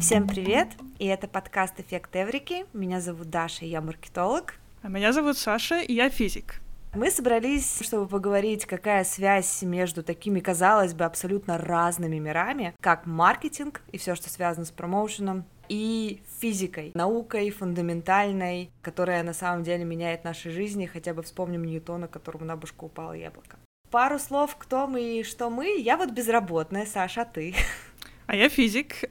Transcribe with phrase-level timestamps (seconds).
[0.00, 0.68] Всем привет!
[0.98, 2.64] И это подкаст «Эффект Эврики».
[2.72, 4.54] Меня зовут Даша, я маркетолог.
[4.80, 6.62] А меня зовут Саша, и я физик.
[6.94, 13.82] Мы собрались, чтобы поговорить, какая связь между такими, казалось бы, абсолютно разными мирами, как маркетинг
[13.92, 20.24] и все, что связано с промоушеном, и физикой, наукой фундаментальной, которая на самом деле меняет
[20.24, 20.86] наши жизни.
[20.86, 23.58] Хотя бы вспомним Ньютона, которому на башку упало яблоко.
[23.90, 25.78] Пару слов, кто мы и что мы.
[25.78, 27.54] Я вот безработная, Саша, а ты?
[28.30, 29.10] А я физик,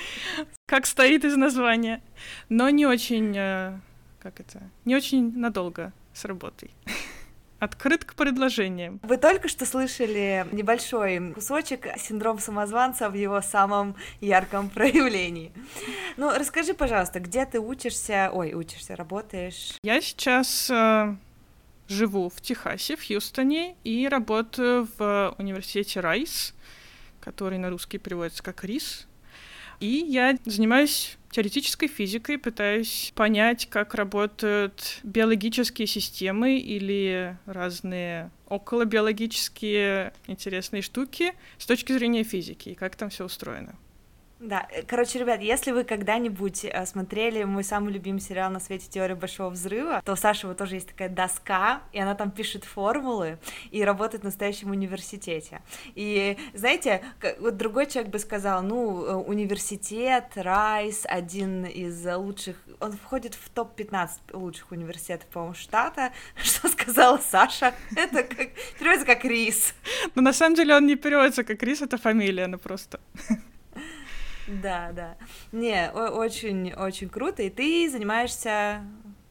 [0.66, 2.02] как стоит из названия,
[2.48, 3.78] но не очень, э,
[4.18, 6.72] как это, не очень надолго с работой.
[7.60, 8.98] Открыт к предложениям.
[9.04, 15.52] Вы только что слышали небольшой кусочек синдром самозванца в его самом ярком проявлении.
[16.16, 19.78] Ну, расскажи, пожалуйста, где ты учишься, ой, учишься, работаешь?
[19.84, 21.14] Я сейчас э,
[21.86, 26.54] живу в Техасе, в Хьюстоне, и работаю в университете Райс,
[27.20, 29.06] который на русский переводится как РИС.
[29.80, 40.82] И я занимаюсь теоретической физикой, пытаюсь понять, как работают биологические системы или разные околобиологические интересные
[40.82, 43.76] штуки с точки зрения физики и как там все устроено.
[44.40, 48.86] Да, э, короче, ребят, если вы когда-нибудь э, смотрели мой самый любимый сериал на свете
[48.88, 53.38] «Теория большого взрыва», то у Саши тоже есть такая доска, и она там пишет формулы
[53.72, 55.60] и работает в настоящем университете.
[55.96, 57.02] И, знаете,
[57.40, 63.48] вот другой человек бы сказал, ну, э, университет, Райс, один из лучших, он входит в
[63.50, 69.74] топ-15 лучших университетов, по-моему, штата, что сказала Саша, это как, переводится как рис.
[70.14, 73.00] Но на самом деле он не переводится как рис, это фамилия, она просто...
[74.48, 75.16] Да, да.
[75.52, 77.42] Не, очень-очень круто.
[77.42, 78.82] И ты занимаешься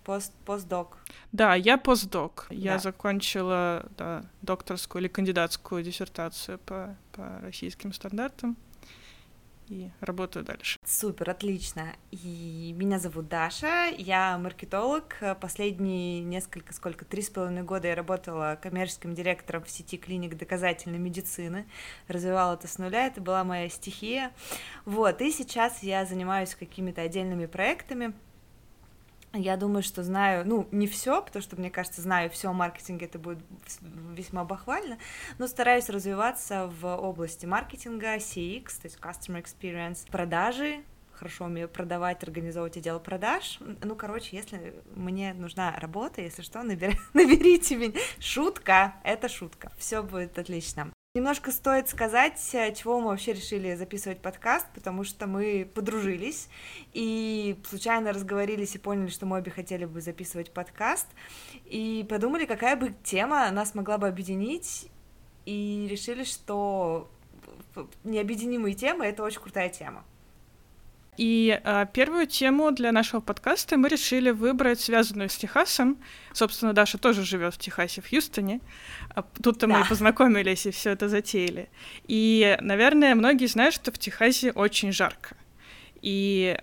[0.04, 0.98] пост постдок.
[1.32, 2.46] Да, я постдок.
[2.50, 2.56] Да.
[2.56, 8.56] Я закончила да, докторскую или кандидатскую диссертацию по, по российским стандартам
[9.70, 10.80] и работаю дальше.
[10.86, 11.94] Супер, отлично.
[12.12, 15.16] И меня зовут Даша, я маркетолог.
[15.42, 21.00] Последние несколько, сколько, три с половиной года я работала коммерческим директором в сети клиник доказательной
[21.00, 21.68] медицины,
[22.08, 24.32] развивала это с нуля, это была моя стихия.
[24.86, 28.14] Вот, и сейчас я занимаюсь какими-то отдельными проектами,
[29.40, 33.06] я думаю, что знаю, ну, не все, потому что, мне кажется, знаю все о маркетинге,
[33.06, 33.40] это будет
[34.14, 34.98] весьма бахвально,
[35.38, 40.84] но стараюсь развиваться в области маркетинга, CX, то есть Customer Experience, продажи,
[41.18, 43.60] хорошо умею продавать, организовывать отдел продаж.
[43.84, 46.98] Ну, короче, если мне нужна работа, если что, набер...
[47.14, 48.00] наберите меня.
[48.20, 49.72] Шутка, это шутка.
[49.78, 50.92] Все будет отлично.
[51.18, 56.48] Немножко стоит сказать, э, чего мы вообще решили записывать подкаст, потому что мы подружились
[56.94, 61.08] и случайно разговорились и поняли, что мы обе хотели бы записывать подкаст,
[61.66, 64.92] и подумали, какая бы тема нас могла бы объединить,
[65.48, 67.10] и решили, что
[68.04, 70.06] необъединимые темы— это очень крутая тема.
[71.18, 75.98] И э, первую тему для нашего подкаста мы решили выбрать, связанную с Техасом.
[76.32, 78.62] Собственно, Даша тоже живет в Техасе, в Хьюстоне.
[79.10, 79.80] А тут-то да.
[79.80, 81.70] мы познакомились и все это затеяли.
[82.08, 85.36] И, наверное, многие знают, что в Техасе очень жарко.
[86.02, 86.58] И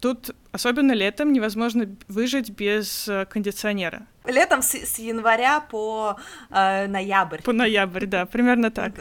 [0.00, 4.06] Тут, особенно летом, невозможно выжить без э, кондиционера.
[4.26, 6.18] Летом с, с января по
[6.50, 7.40] э, ноябрь.
[7.42, 8.92] По ноябрь, да, примерно так.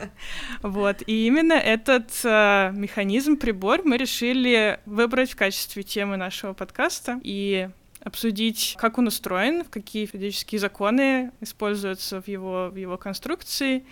[0.62, 1.04] Вот.
[1.06, 7.70] И именно этот э, механизм, прибор мы решили выбрать в качестве темы нашего подкаста и
[8.02, 13.86] обсудить, как он устроен, какие физические законы используются в его, в его конструкции,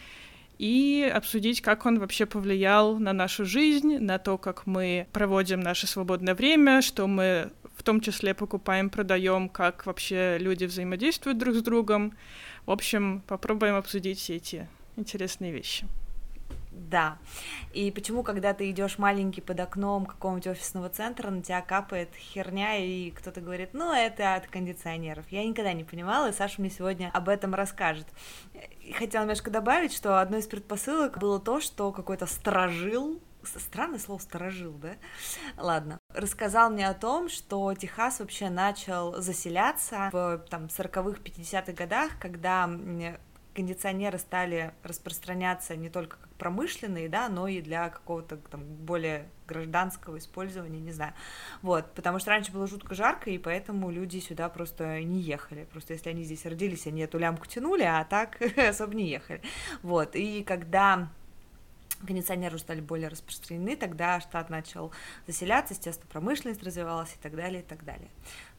[0.57, 5.87] и обсудить, как он вообще повлиял на нашу жизнь, на то, как мы проводим наше
[5.87, 11.61] свободное время, что мы в том числе покупаем, продаем, как вообще люди взаимодействуют друг с
[11.61, 12.13] другом.
[12.65, 15.85] В общем, попробуем обсудить все эти интересные вещи.
[16.89, 17.17] Да.
[17.73, 22.77] И почему, когда ты идешь маленький под окном какого-нибудь офисного центра, на тебя капает херня,
[22.77, 25.25] и кто-то говорит, ну, это от кондиционеров.
[25.29, 28.07] Я никогда не понимала, и Саша мне сегодня об этом расскажет.
[28.97, 33.21] Хотела немножко добавить, что одной из предпосылок было то, что какой-то сторожил
[33.55, 34.95] странное слово сторожил, да?
[35.57, 35.99] Ладно.
[36.13, 42.69] Рассказал мне о том, что Техас вообще начал заселяться в там 40-х, 50-х годах, когда
[43.57, 50.19] кондиционеры стали распространяться не только как промышленные, да, но и для какого-то там более гражданского
[50.19, 51.13] использования, не знаю.
[51.63, 55.63] Вот, потому что раньше было жутко жарко, и поэтому люди сюда просто не ехали.
[55.71, 59.41] Просто если они здесь родились, они эту лямку тянули, а так особо не ехали.
[59.81, 61.09] Вот, и когда
[62.05, 64.91] кондиционеры стали более распространены, тогда штат начал
[65.25, 68.11] заселяться, естественно, промышленность развивалась и так далее, и так далее.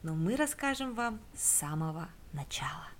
[0.03, 2.98] Но мы расскажем вам с самого начала.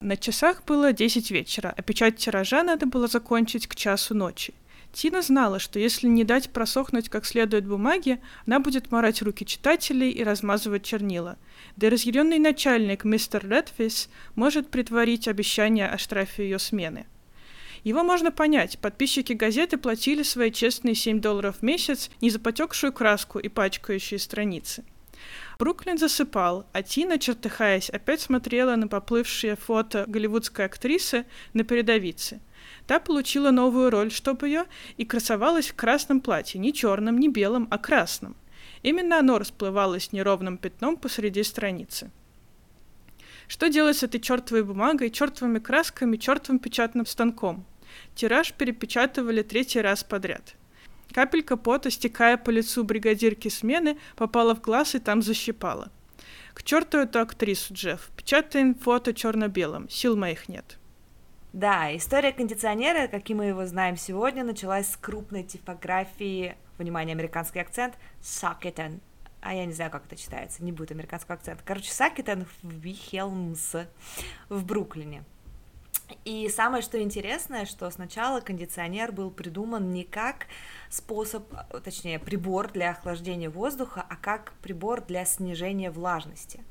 [0.00, 4.54] На часах было 10 вечера, а печать тиража надо было закончить к часу ночи.
[4.92, 10.10] Тина знала, что если не дать просохнуть как следует бумаге, она будет морать руки читателей
[10.10, 11.36] и размазывать чернила.
[11.76, 17.06] Да и разъяренный начальник мистер Редфис может притворить обещание о штрафе ее смены.
[17.84, 18.78] Его можно понять.
[18.78, 24.18] Подписчики газеты платили свои честные 7 долларов в месяц не за потекшую краску и пачкающие
[24.18, 24.84] страницы.
[25.58, 32.38] Бруклин засыпал, а Тина, чертыхаясь, опять смотрела на поплывшие фото голливудской актрисы на передовице.
[32.86, 34.66] Та получила новую роль, чтобы ее,
[34.98, 38.36] и красовалась в красном платье, не черном, не белом, а красном.
[38.84, 42.12] Именно оно расплывалось неровным пятном посреди страницы.
[43.48, 47.66] Что делать с этой чертовой бумагой, чертовыми красками, чертовым печатным станком?
[48.14, 50.54] Тираж перепечатывали третий раз подряд.
[51.12, 55.90] Капелька пота, стекая по лицу бригадирки смены, попала в глаз и там защипала.
[56.54, 58.10] К черту эту актрису, Джефф.
[58.16, 59.88] Печатаем фото черно-белым.
[59.88, 60.78] Сил моих нет.
[61.52, 67.94] Да, история кондиционера, каким мы его знаем сегодня, началась с крупной типографии, внимание, американский акцент,
[68.20, 69.00] Сакетен.
[69.40, 71.62] А я не знаю, как это читается, не будет американского акцента.
[71.64, 73.74] Короче, Сакетен в Вихелмс
[74.48, 75.24] в Бруклине.
[76.24, 80.46] И самое, что интересное, что сначала кондиционер был придуман не как
[80.88, 81.44] способ,
[81.84, 86.64] точнее, прибор для охлаждения воздуха, а как прибор для снижения влажности.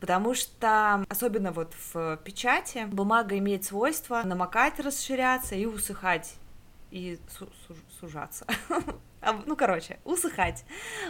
[0.00, 6.36] Потому что, особенно вот в печати, бумага имеет свойство намокать, расширяться и усыхать
[6.90, 7.18] и
[8.00, 8.46] сужаться.
[9.22, 10.64] А, ну, короче, усыхать.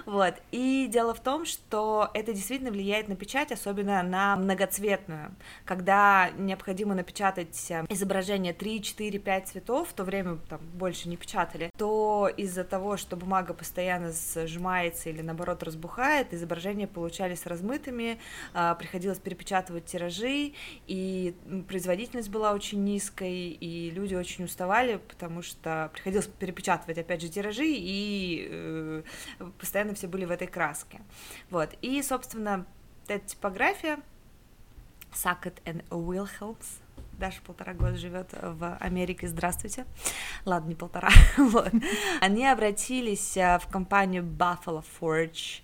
[0.05, 0.35] Вот.
[0.51, 5.35] И дело в том, что это действительно влияет на печать, особенно на многоцветную.
[5.65, 11.17] Когда необходимо напечатать э, изображение 3, 4, 5 цветов, в то время там больше не
[11.17, 18.19] печатали, то из-за того, что бумага постоянно сжимается или наоборот разбухает, изображения получались размытыми,
[18.55, 20.55] а, приходилось перепечатывать тиражи,
[20.89, 21.37] и
[21.69, 27.67] производительность была очень низкой, и люди очень уставали, потому что приходилось перепечатывать опять же тиражи,
[27.67, 29.03] и э,
[29.59, 31.01] постоянно все были в этой краске.
[31.51, 32.67] Вот, и, собственно,
[33.09, 33.99] эта типография
[35.13, 36.79] Сакетт и Уилхелмс,
[37.19, 39.85] Даша полтора года живет в Америке, здравствуйте.
[40.47, 41.11] Ладно, не полтора.
[41.37, 41.71] вот.
[42.21, 45.61] Они обратились э, в компанию Buffalo Forge,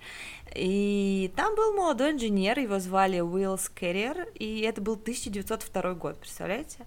[0.54, 6.86] и там был молодой инженер, его звали Уиллис Кэрриер, и это был 1902 год, представляете?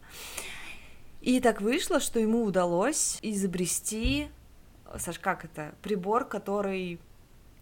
[1.29, 4.29] И так вышло, что ему удалось изобрести
[4.97, 5.75] Саш, как это?
[5.83, 6.99] Прибор, который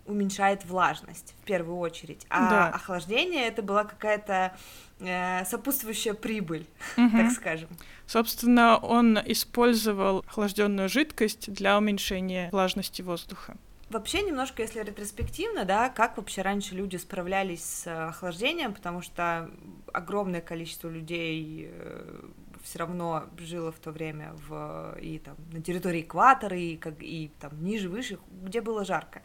[0.06, 2.70] уменьшает влажность в первую очередь, а да.
[2.70, 4.56] охлаждение это была какая-то
[5.02, 6.66] э, сопутствующая прибыль,
[6.96, 7.10] угу.
[7.12, 7.68] так скажем.
[8.06, 13.58] Собственно, он использовал охлажденную жидкость для уменьшения влажности воздуха.
[13.90, 19.50] Вообще, немножко, если ретроспективно, да, как вообще раньше люди справлялись с охлаждением, потому что
[19.92, 22.22] огромное количество людей э,
[22.68, 27.32] все равно жило в то время в, и там на территории экватора, и, как, и
[27.40, 29.22] там ниже, выше, где было жарко.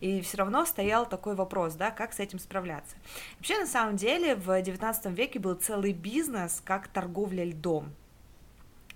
[0.00, 2.96] И все равно стоял такой вопрос, да, как с этим справляться.
[3.36, 7.92] Вообще, на самом деле, в 19 веке был целый бизнес, как торговля льдом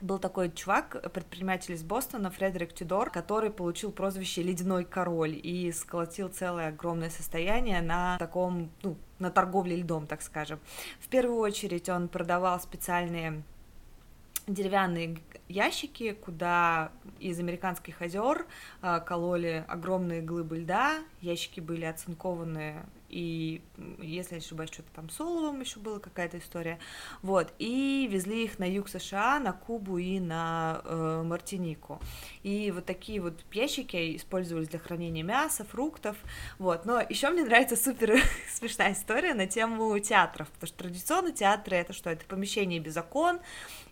[0.01, 6.31] был такой чувак, предприниматель из Бостона, Фредерик Тюдор, который получил прозвище «Ледяной король» и сколотил
[6.31, 10.59] целое огромное состояние на таком, ну, на торговле льдом, так скажем.
[11.01, 13.43] В первую очередь он продавал специальные
[14.47, 18.47] деревянные ящики, куда из американских озер
[18.83, 23.63] э, кололи огромные глыбы льда, ящики были оцинкованы и,
[23.99, 26.79] если не ошибаюсь, что-то там соловым еще была какая-то история,
[27.23, 32.01] вот, и везли их на юг США, на Кубу и на э, Мартинику,
[32.43, 36.17] и вот такие вот ящики использовались для хранения мяса, фруктов,
[36.59, 38.21] вот, но еще мне нравится супер
[38.53, 43.41] смешная история на тему театров, потому что традиционно театры это что, это помещение без окон,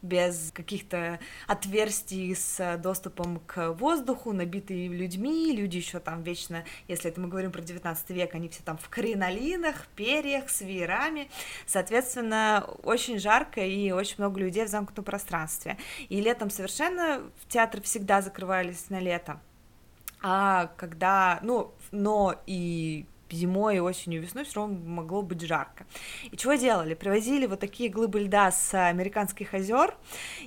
[0.03, 7.21] без каких-то отверстий с доступом к воздуху, набитые людьми, люди еще там вечно, если это
[7.21, 11.31] мы говорим про 19 век, они все там в кринолинах, перьях, с веерами,
[11.67, 15.79] соответственно, очень жарко и очень много людей в замкнутом пространстве.
[16.09, 19.41] И летом совершенно театры всегда закрывались на лето.
[20.21, 25.87] А когда, ну, но и зимой, и осенью, весной все равно могло быть жарко.
[26.31, 26.95] И чего делали?
[26.95, 29.95] Привозили вот такие глыбы льда с американских озер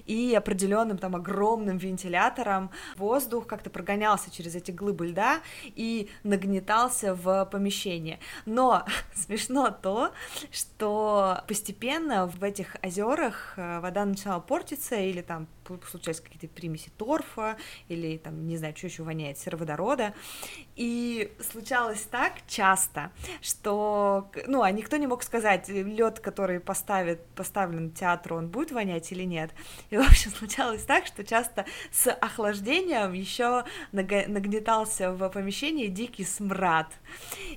[0.06, 7.46] и определенным там огромным вентилятором воздух как-то прогонялся через эти глыбы льда и нагнетался в
[7.46, 8.20] помещение.
[8.46, 10.12] Но смешно то,
[10.52, 15.48] что постепенно в этих озерах э, вода начинала портиться или там
[15.90, 20.14] случаются какие-то примеси торфа или там, не знаю, что еще воняет, сероводорода.
[20.76, 23.12] И случалось так часто,
[23.42, 29.12] что, ну, а никто не мог сказать, лед, который поставит, поставлен театру, он будет вонять
[29.12, 29.52] или нет.
[29.90, 36.88] И, в общем, случалось так, что часто с охлаждением еще нагнетался в помещении дикий смрад.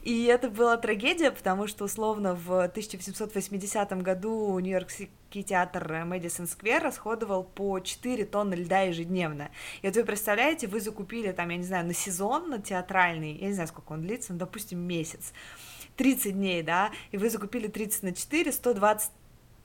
[0.02, 5.10] И это была трагедия, потому что, условно, в 1880 году Нью-Йоркский
[5.42, 9.50] театр Мэдисон Сквер расходовал по 4 тонны льда ежедневно.
[9.82, 13.48] И вот вы представляете, вы закупили там, я не знаю, на сезон, на театральный, я
[13.48, 15.32] не знаю, сколько он длится, ну, допустим, месяц,
[15.96, 19.10] 30 дней, да, и вы закупили 30 на 4, 120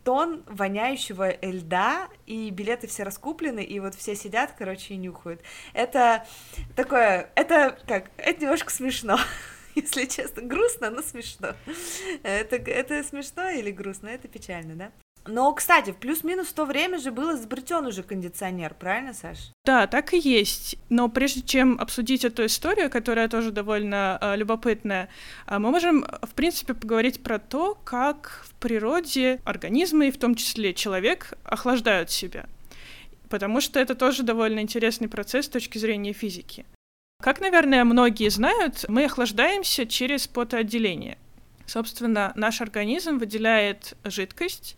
[0.03, 5.41] тонн воняющего льда, и билеты все раскуплены, и вот все сидят, короче, и нюхают.
[5.73, 6.25] Это
[6.75, 9.17] такое, это как, это немножко смешно.
[9.75, 10.41] если честно.
[10.41, 11.55] Грустно, но смешно.
[12.23, 14.07] Это, это смешно или грустно?
[14.07, 14.91] Это печально, да?
[15.29, 19.37] Но, кстати, в плюс-минус в то время же был изобретен уже кондиционер, правильно, Саш?
[19.63, 20.75] Да, так и есть.
[20.89, 25.09] Но прежде чем обсудить эту историю, которая тоже довольно э, любопытная,
[25.45, 30.33] э, мы можем, в принципе, поговорить про то, как в природе организмы, и в том
[30.35, 32.47] числе человек, охлаждают себя.
[33.29, 36.65] Потому что это тоже довольно интересный процесс с точки зрения физики.
[37.21, 41.17] Как, наверное, многие знают, мы охлаждаемся через потоотделение.
[41.69, 44.75] Собственно, наш организм выделяет жидкость,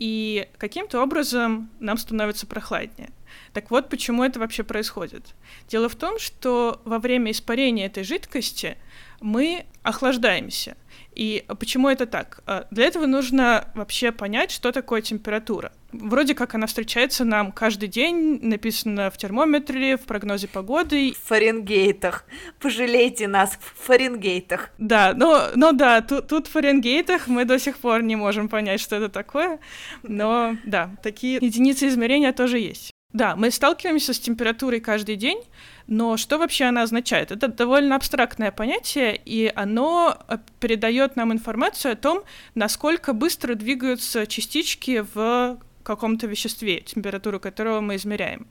[0.00, 3.10] и каким-то образом нам становится прохладнее.
[3.52, 5.34] Так вот, почему это вообще происходит?
[5.68, 8.78] Дело в том, что во время испарения этой жидкости
[9.20, 10.76] мы охлаждаемся.
[11.14, 12.42] И почему это так?
[12.46, 15.72] А, для этого нужно вообще понять, что такое температура.
[15.92, 21.12] Вроде как она встречается нам каждый день, написано в термометре, в прогнозе погоды.
[21.12, 22.24] В Фаренгейтах.
[22.60, 24.70] Пожалейте нас в Фаренгейтах.
[24.78, 28.80] Да, но, но да, тут, тут в Фаренгейтах мы до сих пор не можем понять,
[28.80, 29.58] что это такое.
[30.04, 32.92] Но да, такие единицы измерения тоже есть.
[33.12, 35.42] Да, мы сталкиваемся с температурой каждый день,
[35.88, 37.32] но что вообще она означает?
[37.32, 42.22] Это довольно абстрактное понятие, и оно э, передает нам информацию о том,
[42.54, 48.46] насколько быстро двигаются частички в каком-то веществе, температуру которого мы измеряем.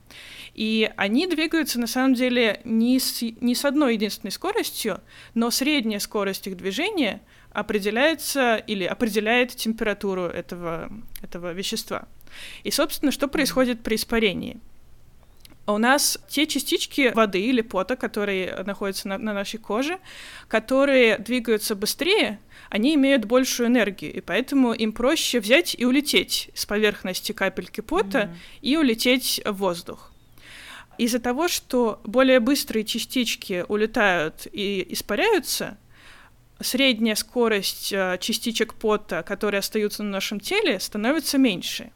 [0.56, 5.00] И они двигаются на самом деле не с, не с одной единственной скоростью,
[5.36, 12.08] но средняя скорость их движения определяется или определяет температуру этого, этого вещества.
[12.64, 14.60] И, собственно, что происходит при испарении?
[15.74, 20.00] у нас те частички воды или пота, которые находятся на, на нашей коже,
[20.48, 26.66] которые двигаются быстрее, они имеют большую энергию, и поэтому им проще взять и улететь с
[26.66, 28.60] поверхности капельки пота mm-hmm.
[28.62, 30.12] и улететь в воздух.
[30.98, 35.78] Из-за того, что более быстрые частички улетают и испаряются,
[36.60, 41.92] средняя скорость э, частичек пота, которые остаются на нашем теле, становится меньше.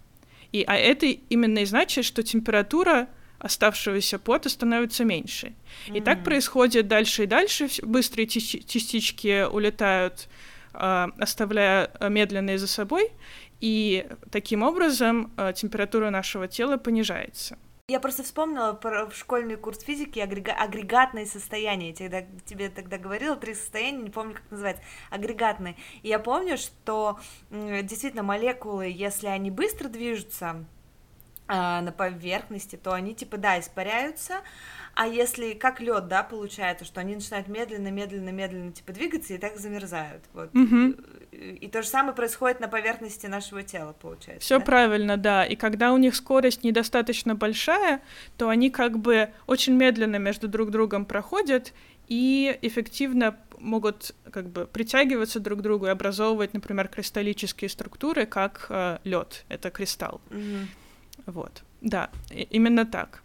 [0.54, 5.54] И, а это именно и значит, что температура оставшегося пота становится меньше.
[5.88, 5.98] Mm-hmm.
[5.98, 7.68] И так происходит дальше и дальше.
[7.82, 10.30] Быстрые частички улетают,
[10.74, 13.10] а, оставляя а, медленные за собой,
[13.60, 17.58] и таким образом а, температура нашего тела понижается.
[17.94, 21.90] Я просто вспомнила про школьный курс физики агрега- агрегатные состояния.
[21.90, 24.82] Я тебе, тебе тогда говорила три состояния, не помню, как называется,
[25.12, 25.76] агрегатные.
[26.02, 27.20] И я помню, что
[27.52, 30.66] действительно молекулы, если они быстро движутся,
[31.48, 34.42] а, на поверхности, то они типа да испаряются,
[34.96, 39.38] а если как лед, да, получается, что они начинают медленно, медленно, медленно типа двигаться и
[39.38, 40.52] так замерзают, вот.
[40.54, 41.30] Mm-hmm.
[41.32, 44.46] И, и то же самое происходит на поверхности нашего тела, получается.
[44.46, 44.66] Все да?
[44.66, 45.46] правильно, да.
[45.46, 48.02] И когда у них скорость недостаточно большая,
[48.38, 51.74] то они как бы очень медленно между друг другом проходят
[52.08, 58.68] и эффективно могут как бы притягиваться друг к другу и образовывать, например, кристаллические структуры, как
[58.70, 59.46] э, лед.
[59.50, 60.22] Это кристалл.
[60.30, 60.66] Mm-hmm.
[61.28, 63.24] Вот, да, именно так.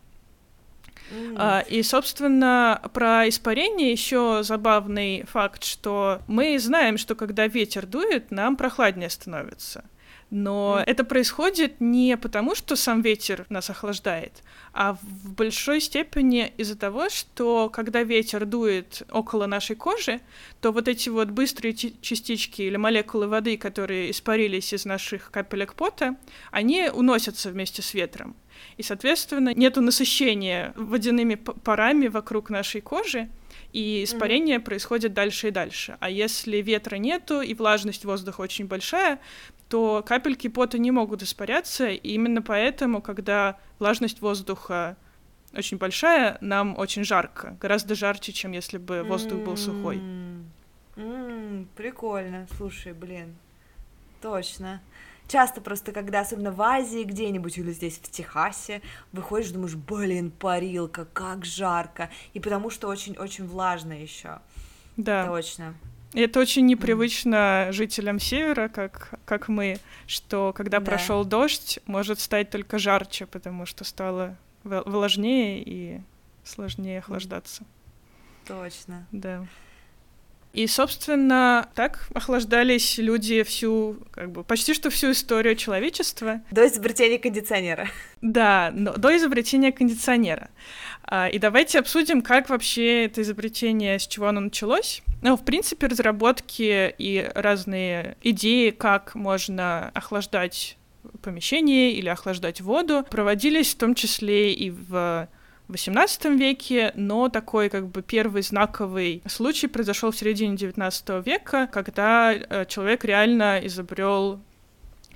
[1.11, 1.35] Mm.
[1.39, 8.31] А, и, собственно, про испарение еще забавный факт, что мы знаем, что когда ветер дует,
[8.31, 9.85] нам прохладнее становится.
[10.31, 14.43] Но это происходит не потому, что сам ветер нас охлаждает,
[14.75, 20.21] а в большой степени из-за того, что когда ветер дует около нашей кожи,
[20.61, 26.17] то вот эти вот быстрые частички или молекулы воды, которые испарились из наших капелек пота,
[26.51, 28.37] они уносятся вместе с ветром.
[28.77, 33.29] И, соответственно, нет насыщения водяными парами вокруг нашей кожи,
[33.73, 34.63] и испарение mm-hmm.
[34.63, 35.97] происходит дальше и дальше.
[36.01, 39.21] А если ветра нету и влажность воздуха очень большая,
[39.69, 44.97] то капельки пота не могут испаряться, и именно поэтому, когда влажность воздуха
[45.55, 50.01] очень большая, нам очень жарко, гораздо жарче, чем если бы воздух был сухой.
[50.97, 51.67] Mm-hmm.
[51.77, 53.37] прикольно, слушай, блин,
[54.21, 54.81] точно.
[55.29, 58.83] Часто просто, когда, особенно в Азии где-нибудь или здесь в Техасе,
[59.13, 64.41] выходишь, думаешь, блин, парилка, как жарко, и потому что очень-очень влажно еще.
[64.97, 65.27] Да.
[65.27, 65.75] Точно.
[66.15, 67.73] И это очень непривычно mm.
[67.73, 70.87] жителям севера, как, как мы, что когда да.
[70.87, 76.01] прошел дождь, может стать только жарче, потому что стало влажнее и
[76.45, 77.65] сложнее охлаждаться.
[78.47, 79.07] Точно.
[79.13, 79.47] Да.
[80.53, 86.41] И, собственно, так охлаждались люди всю, как бы, почти что всю историю человечества.
[86.51, 87.89] До изобретения кондиционера.
[88.23, 90.51] Да, но до изобретения кондиционера.
[91.05, 95.03] А, и давайте обсудим, как вообще это изобретение, с чего оно началось.
[95.23, 100.77] Ну, в принципе, разработки и разные идеи, как можно охлаждать
[101.23, 105.29] помещение или охлаждать воду, проводились в том числе и в в
[105.69, 112.33] XVIII веке, но такой как бы первый знаковый случай произошел в середине XIX века, когда
[112.33, 114.41] э, человек реально изобрел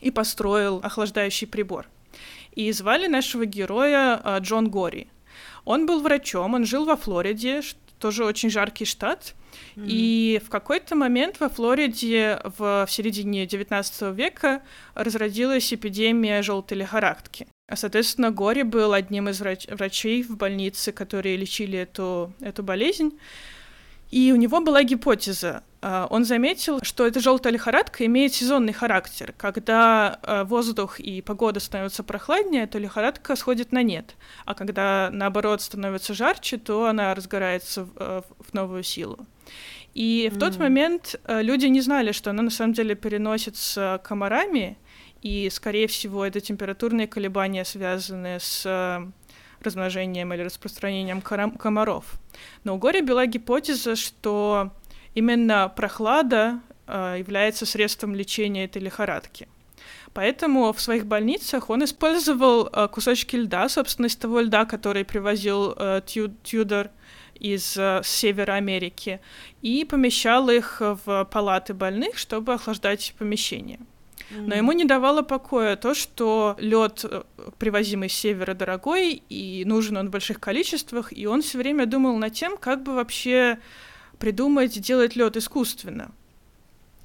[0.01, 1.87] и построил охлаждающий прибор.
[2.55, 5.09] И звали нашего героя э, Джон Гори.
[5.65, 7.63] Он был врачом, он жил во Флориде,
[7.99, 9.35] тоже очень жаркий штат,
[9.77, 9.87] Mm-hmm.
[9.87, 14.63] И в какой-то момент во Флориде в, в середине XIX века
[14.95, 17.47] разродилась эпидемия желтой лихорадки.
[17.73, 23.19] А, соответственно, Гори был одним из врач- врачей в больнице, которые лечили эту, эту болезнь.
[24.11, 25.63] И у него была гипотеза.
[25.81, 29.33] А, он заметил, что эта желтая лихорадка имеет сезонный характер.
[29.39, 34.17] Когда а, воздух и погода становятся прохладнее, то лихорадка сходит на нет.
[34.45, 39.27] А когда, наоборот, становится жарче, то она разгорается в, в новую силу.
[39.95, 44.77] И в тот момент люди не знали, что она на самом деле переносится комарами,
[45.23, 49.07] и, скорее всего, это температурные колебания, связанные с э,
[49.61, 52.21] размножением или распространением комаров.
[52.65, 54.73] Но у Гори была гипотеза, что
[55.15, 59.49] именно прохлада э, является средством лечения этой лихорадки.
[60.13, 65.77] Поэтому в своих больницах он использовал э, кусочки льда, собственно, из того льда, который привозил
[66.05, 66.91] Тюдор
[67.39, 69.21] из Севера Америки,
[69.63, 73.79] и помещал их в палаты больных, чтобы охлаждать помещение.
[74.41, 77.23] Но ему не давало покоя то, что лед, э,
[77.59, 82.17] привозимый с севера, дорогой, и нужен он в больших количествах, и он все время думал
[82.17, 83.59] над тем, как бы вообще
[84.19, 86.13] придумать делать лед искусственно.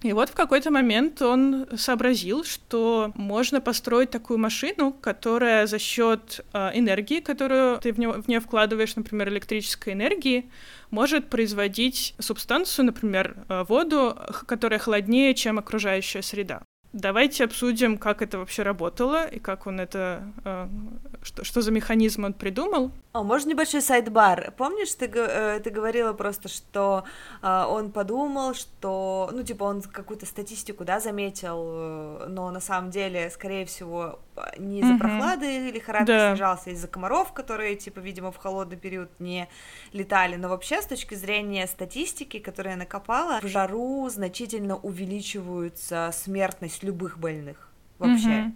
[0.03, 6.45] И вот в какой-то момент он сообразил, что можно построить такую машину, которая за счет
[6.53, 10.51] э, энергии, которую ты в, него, в нее вкладываешь, например, электрической энергии,
[10.91, 16.61] может производить субстанцию, например, э, воду, которая холоднее, чем окружающая среда.
[16.93, 20.67] Давайте обсудим, как это вообще работало и как он это, э,
[21.21, 22.91] что, что за механизм он придумал.
[23.17, 24.53] О, можно небольшой сайдбар?
[24.57, 27.03] Помнишь, ты, э, ты говорила просто, что
[27.41, 32.91] э, он подумал, что, ну, типа, он какую-то статистику, да, заметил, э, но на самом
[32.91, 34.19] деле, скорее всего,
[34.57, 34.99] не из-за mm-hmm.
[34.99, 36.29] прохлады лихорадка да.
[36.29, 39.49] снижался, из-за комаров, которые, типа, видимо, в холодный период не
[39.93, 40.35] летали.
[40.35, 47.17] Но вообще, с точки зрения статистики, которую я накопала, в жару значительно увеличивается смертность любых
[47.19, 48.29] больных вообще.
[48.29, 48.53] Mm-hmm.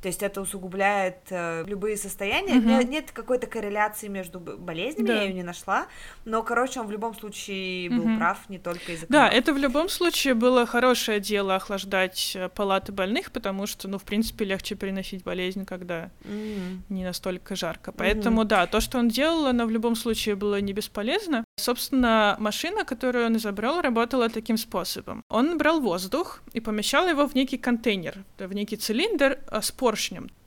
[0.00, 2.56] То есть это усугубляет э, любые состояния.
[2.56, 2.68] Угу.
[2.68, 5.14] Нет, нет какой-то корреляции между болезнями, да.
[5.16, 5.86] я ее не нашла.
[6.24, 8.16] Но, короче, он в любом случае был угу.
[8.16, 12.92] прав, не только из-за Да, это в любом случае было хорошее дело охлаждать э, палаты
[12.92, 16.82] больных, потому что, ну, в принципе, легче переносить болезнь, когда угу.
[16.88, 17.92] не настолько жарко.
[17.92, 18.48] Поэтому, угу.
[18.48, 21.44] да, то, что он делал, оно в любом случае было не бесполезно.
[21.58, 25.22] Собственно, машина, которую он изобрел, работала таким способом.
[25.28, 29.89] Он брал воздух и помещал его в некий контейнер, в некий цилиндр э, с поршнем.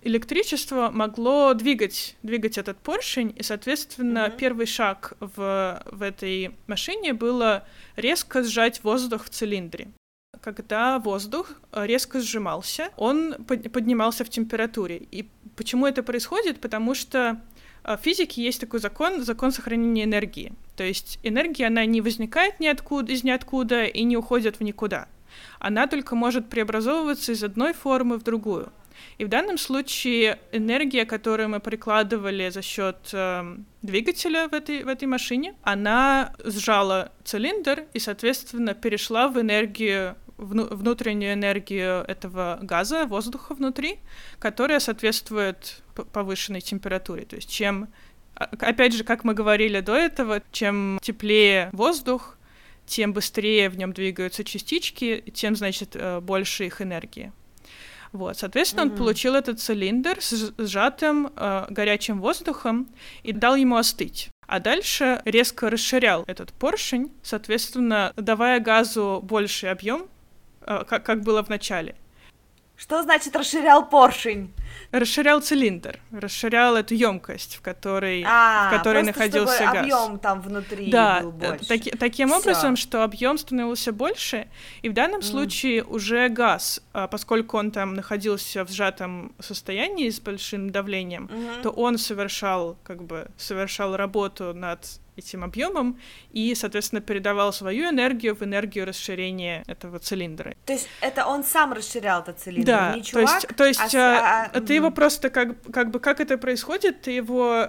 [0.01, 4.38] Электричество могло двигать, двигать этот поршень, и, соответственно, mm-hmm.
[4.38, 9.88] первый шаг в, в этой машине было резко сжать воздух в цилиндре
[10.41, 14.97] когда воздух э, резко сжимался, он поднимался в температуре.
[15.10, 16.60] И почему это происходит?
[16.60, 17.39] Потому что
[17.84, 20.53] в физике есть такой закон, закон сохранения энергии.
[20.77, 25.08] То есть энергия, она не возникает ниоткуда, из ниоткуда и не уходит в никуда.
[25.60, 28.71] Она только может преобразовываться из одной формы в другую.
[29.17, 34.88] И в данном случае энергия, которую мы прикладывали за счет э, двигателя в этой, в
[34.88, 43.53] этой машине, она сжала цилиндр и, соответственно, перешла в энергию внутреннюю энергию этого газа, воздуха
[43.53, 43.99] внутри,
[44.39, 47.25] которая соответствует повышенной температуре.
[47.25, 47.89] То есть чем,
[48.36, 52.38] а, опять же, как мы говорили до этого, чем теплее воздух,
[52.86, 57.32] тем быстрее в нем двигаются частички, тем, значит, э, больше их энергии.
[58.13, 58.91] Вот, соответственно, mm-hmm.
[58.91, 62.88] он получил этот цилиндр с сжатым э, горячим воздухом
[63.23, 64.30] и дал ему остыть.
[64.47, 70.06] А дальше резко расширял этот поршень, соответственно, давая газу больший объем,
[70.62, 71.95] э, как, как было в начале.
[72.84, 74.54] Что значит расширял поршень?
[74.91, 79.82] Расширял цилиндр, расширял эту емкость, в которой, А, в которой находился чтобы газ.
[79.84, 81.65] объем там внутри Да, был э, больше.
[81.65, 82.39] таки- таким Всё.
[82.39, 84.50] образом, что объем становился больше,
[84.82, 85.24] и в данном М.
[85.24, 91.62] случае уже газ, а, поскольку он там находился в сжатом состоянии с большим давлением, Мгм.
[91.63, 95.99] то он совершал как бы совершал работу над этим объемом
[96.32, 100.56] и, соответственно, передавал свою энергию в энергию расширения этого цилиндра.
[100.65, 103.80] То есть это он сам расширял этот цилиндр, Да, не то чувак, есть, то есть
[103.82, 107.67] а с- а, ты его просто как, как бы как это происходит, ты его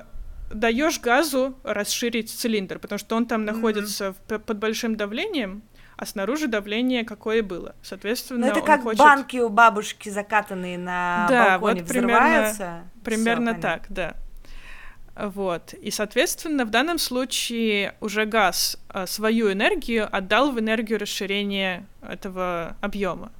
[0.52, 3.54] даешь газу расширить цилиндр, потому что он там Мгм.
[3.54, 5.62] находится в- под большим давлением,
[5.96, 7.74] а снаружи давление какое было.
[7.82, 8.98] Соответственно, Ну это как хочет...
[8.98, 12.82] банки у бабушки закатанные на Да, балконе вот примерно- взрываются.
[13.04, 13.62] Примерно Всё, понятно.
[13.62, 14.16] так, да.
[15.16, 15.74] Вот.
[15.74, 22.76] И, соответственно, в данном случае уже газ а, свою энергию отдал в энергию расширения этого
[22.80, 23.30] объема.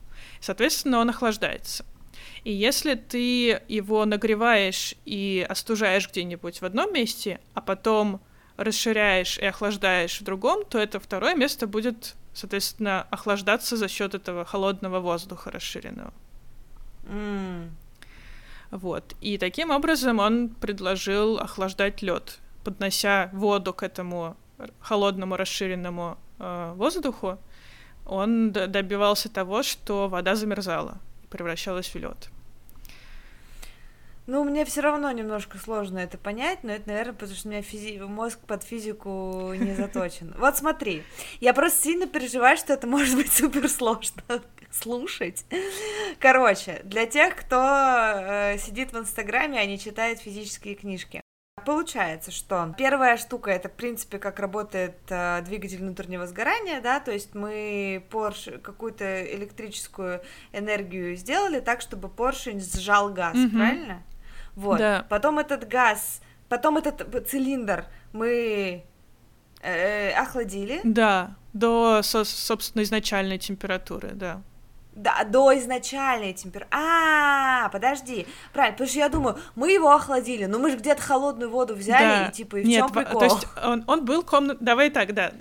[0.41, 1.85] Соответственно, он охлаждается.
[2.45, 8.21] И если ты его нагреваешь и остужаешь где-нибудь в одном месте, а потом
[8.57, 14.45] расширяешь и охлаждаешь в другом, то это второе место будет, соответственно, охлаждаться за счет этого
[14.45, 16.13] холодного воздуха расширенного.
[17.09, 17.75] М.
[18.75, 19.15] Вот.
[19.21, 24.37] И таким образом он предложил охлаждать лед, поднося воду к этому
[24.81, 27.39] холодному расширенному э, воздуху.
[28.05, 32.31] Он добивался того, что вода замерзала и превращалась в лед.
[34.27, 37.61] Ну, мне все равно немножко сложно это понять, но это, наверное, потому что у меня
[37.61, 40.35] физи- мозг под физику не заточен.
[40.37, 41.05] Вот смотри,
[41.41, 44.43] я просто сильно переживаю, что это может быть супер сложно
[44.75, 45.45] слушать.
[46.21, 51.21] Короче, для тех, кто э, сидит в Инстаграме, а не читает физические книжки.
[51.65, 57.11] Получается, что первая штука это, в принципе, как работает э, двигатель внутреннего сгорания, да, то
[57.11, 58.49] есть мы порш...
[58.63, 60.21] какую-то электрическую
[60.53, 63.51] энергию сделали так, чтобы поршень сжал газ, Мгм.
[63.59, 64.03] правильно?
[64.57, 64.79] Вот.
[64.79, 65.07] Да.
[65.09, 68.85] Потом этот газ, потом этот цилиндр мы
[69.63, 74.43] э, охладили, Да, до, со- собственно, изначальной температуры, да.
[74.95, 76.69] Да, до изначальной температуры.
[76.71, 81.51] А, подожди, правильно, потому что я думаю, мы его охладили, но мы же где-то холодную
[81.51, 82.27] воду взяли Да.
[82.29, 83.19] и типа и в Нет, чем во- прикол?
[83.21, 84.59] то есть он, он был комнат...
[84.61, 85.33] Давай так, да,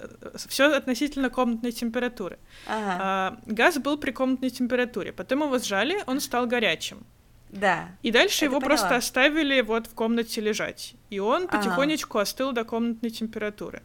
[0.47, 2.39] все относительно комнатной температуры.
[2.67, 7.05] Ага, А, газ был при комнатной температуре, потом его сжали, он стал горячим.
[7.51, 7.89] да.
[8.01, 8.67] И дальше его поняла.
[8.77, 10.95] просто оставили вот в комнате лежать.
[11.11, 11.57] И он Ага.
[11.59, 13.83] потихонечку остыл до комнатной температуры.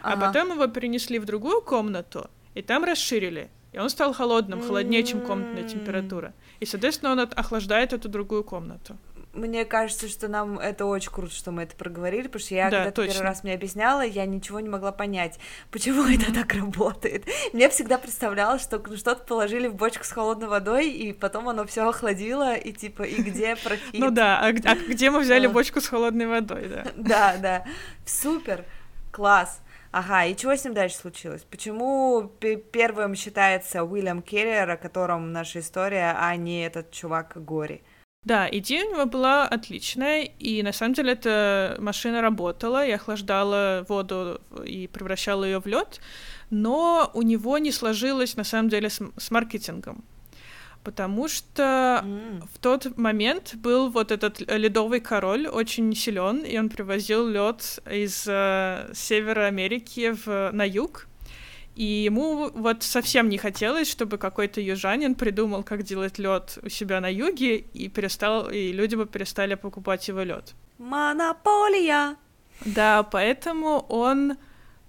[0.00, 0.26] А Ага.
[0.28, 3.50] потом его перенесли в другую комнату, и там расширили.
[3.72, 5.68] И он стал холодным, холоднее, чем комнатная М.
[5.68, 6.34] температура.
[6.60, 8.96] И, соответственно, он охлаждает эту другую комнату.
[9.32, 12.84] Мне кажется, что нам это очень круто, что мы это проговорили, потому что я, Да,
[12.84, 15.38] когда ты первый раз мне объясняла, я ничего не могла понять,
[15.70, 17.24] почему это так работает.
[17.54, 21.88] Мне всегда представлялось, что что-то положили в бочку с холодной водой, и потом оно все
[21.88, 23.94] охладило, и типа, и где профит?
[23.94, 25.50] Ну да, а, а где мы взяли А.
[25.50, 26.84] бочку с холодной водой, да?
[26.96, 27.64] Да, да.
[28.04, 28.66] Супер.
[29.12, 29.62] Класс.
[29.92, 31.44] Ага, и чего с ним дальше случилось?
[31.50, 37.82] Почему пе- первым считается Уильям Керриер, о котором наша история, а не этот чувак Гори?
[38.24, 43.84] Да, идея у него была отличная, и на самом деле эта машина работала и охлаждала
[43.88, 46.00] воду и превращала ее в лед,
[46.48, 50.04] но у него не сложилось на самом деле с, с маркетингом.
[50.84, 52.42] Потому что М.
[52.52, 58.24] в тот момент был вот этот ледовый король очень силен, и он привозил лед из
[58.26, 61.06] э, севера Америки в, на юг.
[61.74, 67.00] И ему вот совсем не хотелось, чтобы какой-то южанин придумал, как делать лед у себя
[67.00, 70.54] на юге, и перестал, и люди бы перестали покупать его лед.
[70.78, 72.16] Монополия.
[72.64, 74.36] Да, поэтому он,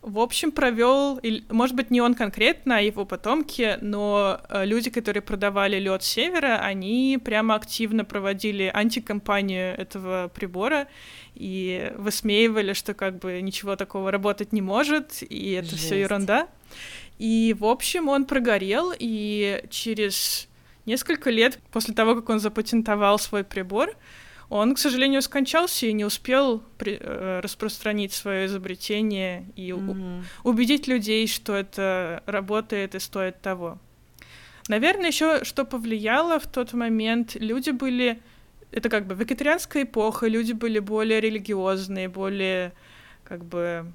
[0.03, 5.23] в общем, провел, может быть, не он конкретно, а его потомки, но э, люди, которые
[5.23, 10.87] продавали лед севера, они прямо активно проводили антикомпанию этого прибора
[11.35, 15.91] и высмеивали, что как бы ничего такого работать не может, и это все Жесть.
[16.01, 16.49] ерунда.
[17.17, 20.49] И, в общем, он прогорел, и через
[20.85, 23.95] несколько лет после того, как он запатентовал свой прибор,
[24.57, 30.23] он, к сожалению, скончался и не успел при- э, распространить свое изобретение и у- Мгм.
[30.43, 33.79] убедить людей, что это работает и стоит того.
[34.69, 38.19] Наверное, еще что повлияло в тот момент, люди были...
[38.71, 42.71] Это как бы вегетарианская эпоха, люди были более религиозные, более
[43.23, 43.85] как бы...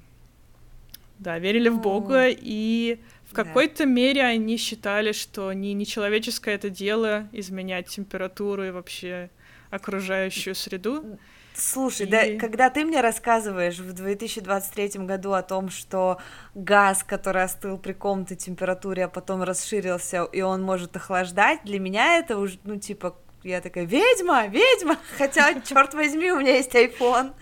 [1.19, 3.43] Да, верили в Ну, Бога, и в да.
[3.43, 9.29] какой-то мере они считали, что не нечеловеческое это дело изменять температуру и вообще
[9.69, 11.19] окружающую среду.
[11.53, 12.09] Слушай, и...
[12.09, 16.19] да, когда ты мне рассказываешь в 2023 году о том, что
[16.55, 22.17] газ, который остыл при комнатной температуре, а потом расширился, и он может охлаждать, для меня
[22.17, 27.33] это уже, ну, типа, я такая, ведьма, ведьма, хотя, черт возьми, у меня есть iPhone.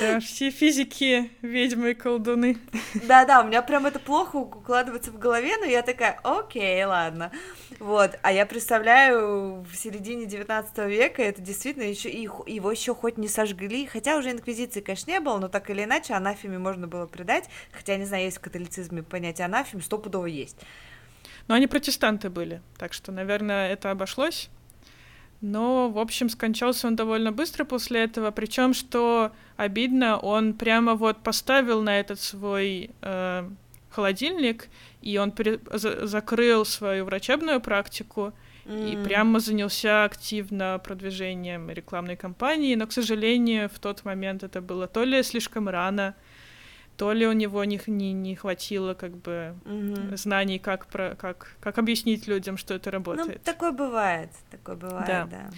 [0.00, 2.58] Да, все физики ведьмы и колдуны.
[2.94, 7.30] Да-да, у меня прям это плохо укладывается в голове, но я такая, окей, ладно.
[7.78, 13.28] Вот, а я представляю, в середине 19 века это действительно еще его еще хоть не
[13.28, 17.48] сожгли, хотя уже инквизиции, конечно, не было, но так или иначе анафеме можно было предать,
[17.72, 20.56] хотя, не знаю, есть в католицизме понятие анафем, стопудово есть.
[21.48, 24.50] Но они протестанты были, так что, наверное, это обошлось.
[25.42, 31.18] Но, в общем, скончался он довольно быстро после этого, причем, что обидно, он прямо вот
[31.18, 33.50] поставил на этот свой э,
[33.90, 34.68] холодильник,
[35.02, 38.32] и он при- за- закрыл свою врачебную практику,
[38.66, 38.92] mm.
[38.92, 44.86] и прямо занялся активно продвижением рекламной кампании, но, к сожалению, в тот момент это было
[44.86, 46.14] то ли слишком рано,
[46.96, 50.16] то ли у него не, не, не хватило как бы угу.
[50.16, 53.38] знаний, как, про, как, как объяснить людям, что это работает.
[53.38, 55.26] Ну, такое бывает, такое бывает, да.
[55.26, 55.50] да.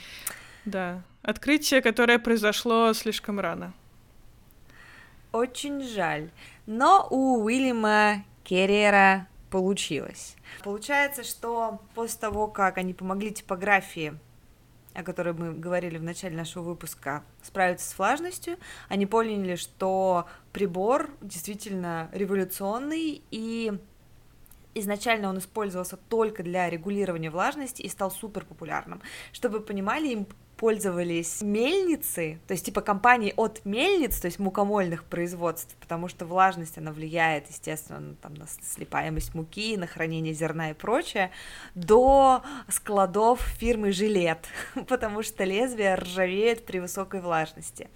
[0.64, 1.02] Да.
[1.22, 3.72] Открытие, которое произошло слишком рано.
[5.32, 6.30] Очень жаль.
[6.66, 10.36] Но у Уильяма Керрера получилось.
[10.62, 14.14] Получается, что после того, как они помогли типографии
[14.94, 18.56] о которой мы говорили в начале нашего выпуска, справиться с влажностью,
[18.88, 23.72] они поняли, что прибор действительно революционный, и
[24.74, 29.02] изначально он использовался только для регулирования влажности и стал супер популярным.
[29.32, 35.04] Чтобы вы понимали, им пользовались мельницы, то есть типа компании от мельниц, то есть мукомольных
[35.04, 40.74] производств, потому что влажность, она влияет, естественно, там, на слипаемость муки, на хранение зерна и
[40.74, 41.30] прочее,
[41.74, 44.46] до складов фирмы «Жилет»,
[44.88, 47.88] потому что лезвие ржавеет при высокой влажности.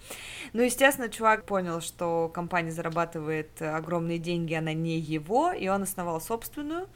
[0.53, 6.21] Ну, естественно, чувак понял, что компания зарабатывает огромные деньги, она не его, и он основал
[6.21, 6.87] собственную.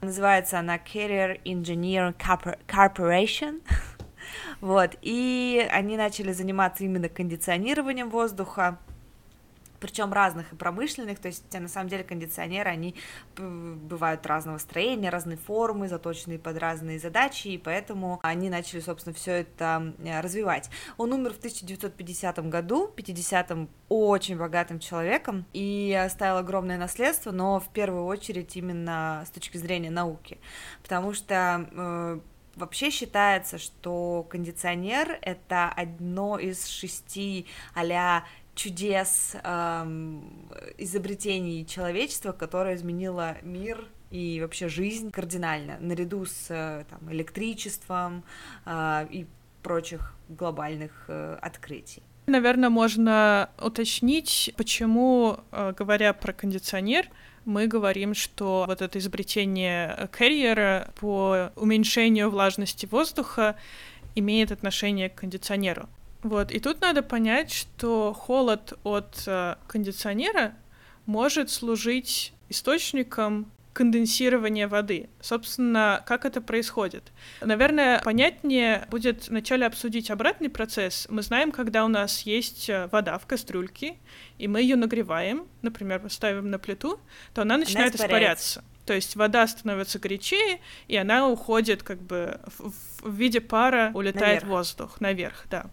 [0.00, 2.14] Называется она Carrier Engineer
[2.66, 3.62] Corporation,
[4.60, 8.78] Вот, и они начали заниматься именно кондиционированием воздуха,
[9.78, 12.94] причем разных и промышленных, то есть на самом деле кондиционеры, они
[13.36, 19.32] бывают разного строения, разной формы, заточенные под разные задачи, и поэтому они начали, собственно, все
[19.32, 20.70] это э, развивать.
[20.96, 27.68] Он умер в 1950 году, 50-м очень богатым человеком, и оставил огромное наследство, но в
[27.68, 30.38] первую очередь именно с точки зрения науки,
[30.82, 32.20] потому что э,
[32.56, 43.36] Вообще считается, что кондиционер— это одно из шести а чудес эм, изобретений человечества, которое изменило
[43.42, 48.24] мир и вообще жизнь кардинально, наряду с э, там, электричеством
[48.64, 49.26] э, и
[49.62, 52.02] прочих глобальных э, открытий.
[52.26, 57.08] Наверное, можно уточнить, почему, э, говоря про кондиционер,
[57.46, 63.56] мы говорим, что вот это изобретение карьера по уменьшению влажности воздуха
[64.14, 65.88] имеет отношение к кондиционеру.
[66.22, 70.54] Вот, и тут надо понять, что холод от э, кондиционера
[71.06, 75.10] может служить источником конденсирования воды.
[75.20, 77.12] Собственно, как это происходит?
[77.42, 81.06] Наверное, понятнее будет вначале обсудить обратный процесс.
[81.10, 83.96] Мы знаем, когда у нас есть э, вода в кастрюльке,
[84.38, 86.98] и мы ее нагреваем, например, ставим на плиту,
[87.34, 88.64] то она начинает она испаряться.
[88.86, 94.42] То есть вода становится горячее, и она уходит как бы в, в виде пара, улетает
[94.42, 94.44] наверх.
[94.44, 95.66] воздух наверх, да.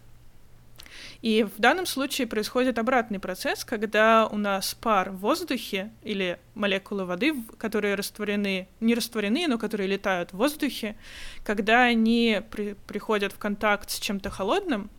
[1.24, 7.06] И в данном случае происходит обратный процесс, когда у нас пар в воздухе или молекулы
[7.06, 10.96] воды, которые растворены, не растворены, но которые летают в воздухе,
[11.42, 14.90] когда они при, приходят в контакт с чем-то холодным,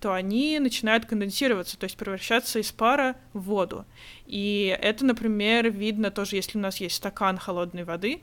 [0.00, 3.84] то они начинают конденсироваться, то есть превращаться из пара в воду.
[4.26, 8.22] И это, например, видно тоже, если у нас есть стакан холодной воды,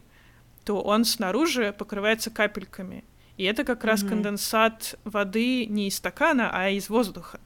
[0.66, 3.06] то он снаружи покрывается капельками.
[3.38, 3.88] И это как mm-hmm.
[3.88, 7.40] раз конденсат воды не из стакана, а из воздуха.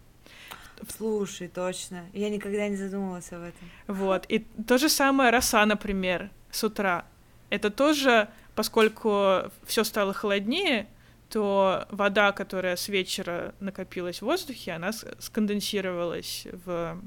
[0.97, 2.05] Слушай, точно.
[2.13, 3.69] Я никогда не задумывалась об этом.
[3.87, 4.25] Вот.
[4.29, 7.05] И то же самое роса, например, с утра.
[7.49, 10.87] Это тоже, поскольку все стало холоднее,
[11.29, 16.99] то вода, которая с вечера накопилась в воздухе, она сконденсировалась в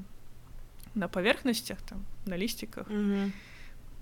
[0.95, 2.87] на поверхностях, там, на листиках.
[2.87, 3.31] Mm-hmm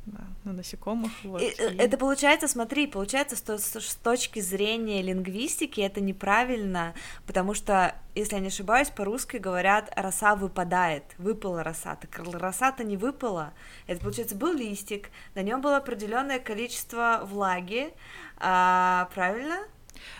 [0.07, 1.11] да, на насекомых.
[1.25, 1.77] Вот, и, и...
[1.79, 6.95] Это получается, смотри, получается, что с, с точки зрения лингвистики это неправильно,
[7.27, 12.97] потому что, если я не ошибаюсь, по-русски говорят «роса выпадает», «выпала роса», так роса-то не
[12.97, 13.53] выпала,
[13.87, 17.93] это, получается, был листик, на нем было определенное количество влаги,
[18.39, 19.59] а, правильно?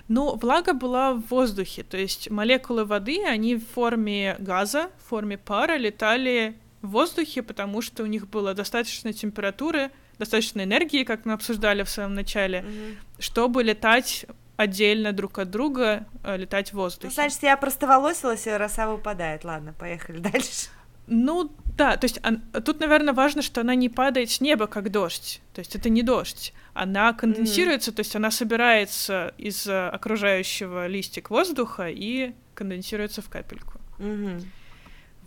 [0.09, 5.39] Ну, влага была в воздухе, то есть молекулы воды, они в форме газа, в форме
[5.39, 11.33] пара летали в воздухе, потому что у них было достаточно температуры, достаточно энергии, как мы
[11.33, 12.97] обсуждали в самом начале, mm-hmm.
[13.19, 17.09] чтобы летать отдельно друг от друга, э, летать в воздухе.
[17.09, 19.45] Ну, значит, я простоволосилась, и роса выпадает.
[19.45, 20.69] Ладно, поехали дальше.
[21.07, 24.91] Ну, да, то есть а, тут, наверное, важно, что она не падает с неба, как
[24.91, 25.41] дождь.
[25.55, 26.53] То есть это не дождь.
[26.75, 27.95] Она конденсируется, mm-hmm.
[27.95, 33.81] то есть она собирается из э, окружающего листик воздуха и конденсируется в капельку.
[33.99, 34.45] Mm-hmm.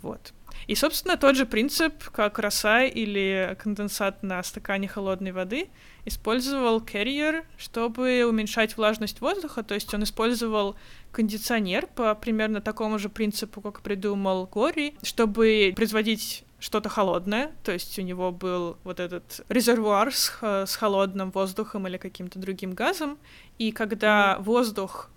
[0.02, 0.32] Вот.
[0.66, 5.68] И, собственно, тот же принцип, как роса или конденсат на стакане холодной воды,
[6.04, 10.76] использовал Carrier, чтобы уменьшать влажность воздуха, то есть он использовал
[11.12, 17.98] кондиционер по примерно такому же принципу, как придумал Гори, чтобы производить что-то холодное, то есть
[17.98, 23.18] у него был вот этот резервуар с, с холодным воздухом или каким-то другим газом,
[23.58, 24.42] и когда mm-hmm.
[24.42, 25.10] воздух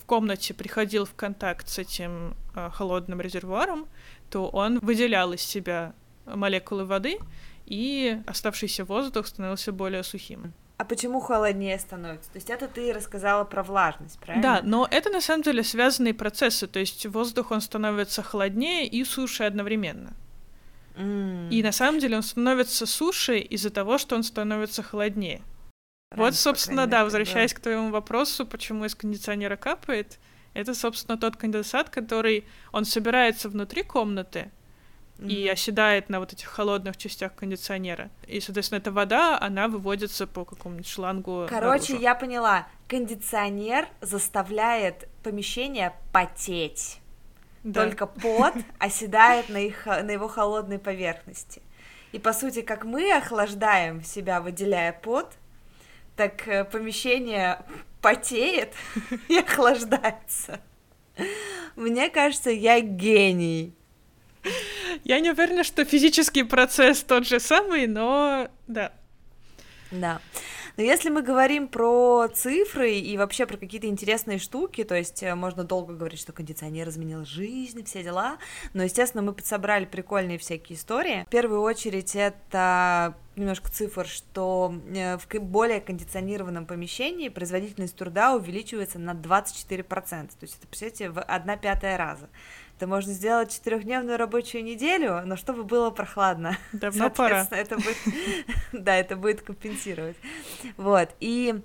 [0.00, 3.86] в комнате приходил в контакт с этим э, холодным резервуаром,
[4.30, 5.94] то он выделял из себя
[6.26, 7.18] молекулы воды,
[7.66, 10.52] и оставшийся воздух становился более сухим.
[10.76, 12.30] А почему холоднее становится?
[12.32, 14.42] То есть это ты рассказала про влажность, правильно?
[14.42, 16.66] Да, но это на самом деле связанные процессы.
[16.66, 20.14] То есть воздух, он становится холоднее и суше одновременно.
[20.96, 21.50] Mm.
[21.50, 25.42] И на самом деле он становится суше из-за того, что он становится холоднее.
[26.10, 27.58] Раньше, вот, собственно, да, возвращаясь да.
[27.58, 30.18] к твоему вопросу, почему из кондиционера капает,
[30.54, 34.50] это, собственно, тот конденсат, который, он собирается внутри комнаты,
[35.18, 35.28] mm-hmm.
[35.28, 38.10] и оседает на вот этих холодных частях кондиционера.
[38.26, 41.46] И, соответственно, эта вода, она выводится по какому-нибудь шлангу.
[41.48, 42.02] Короче, наружу.
[42.02, 42.68] я поняла.
[42.88, 47.00] Кондиционер заставляет помещение потеть.
[47.64, 47.84] Да.
[47.84, 51.62] Только пот оседает на, их, на его холодной поверхности.
[52.12, 55.32] И по сути, как мы охлаждаем себя, выделяя пот,
[56.14, 57.58] так э, помещение
[58.04, 58.74] потеет
[59.28, 60.60] и охлаждается.
[61.74, 63.72] Мне кажется, я гений.
[65.04, 68.92] Я не уверена, что физический процесс тот же самый, но да.
[69.90, 70.20] Да.
[70.76, 75.34] Но если мы говорим про цифры и вообще про какие-то интересные штуки, то есть э,
[75.34, 78.38] можно долго говорить, что кондиционер изменил жизнь, все дела,
[78.72, 81.24] но, естественно, мы подсобрали прикольные всякие истории.
[81.26, 88.98] В первую очередь это немножко цифр, что э, в более кондиционированном помещении производительность труда увеличивается
[88.98, 92.28] на 24%, то есть это, представляете, в 1 пятая раза.
[92.76, 96.58] Это можно сделать четырехдневную рабочую неделю, но чтобы было прохладно.
[96.72, 97.46] Давно пора.
[97.50, 97.96] Это будет,
[98.72, 100.16] да, это будет компенсировать.
[100.76, 101.62] Вот, и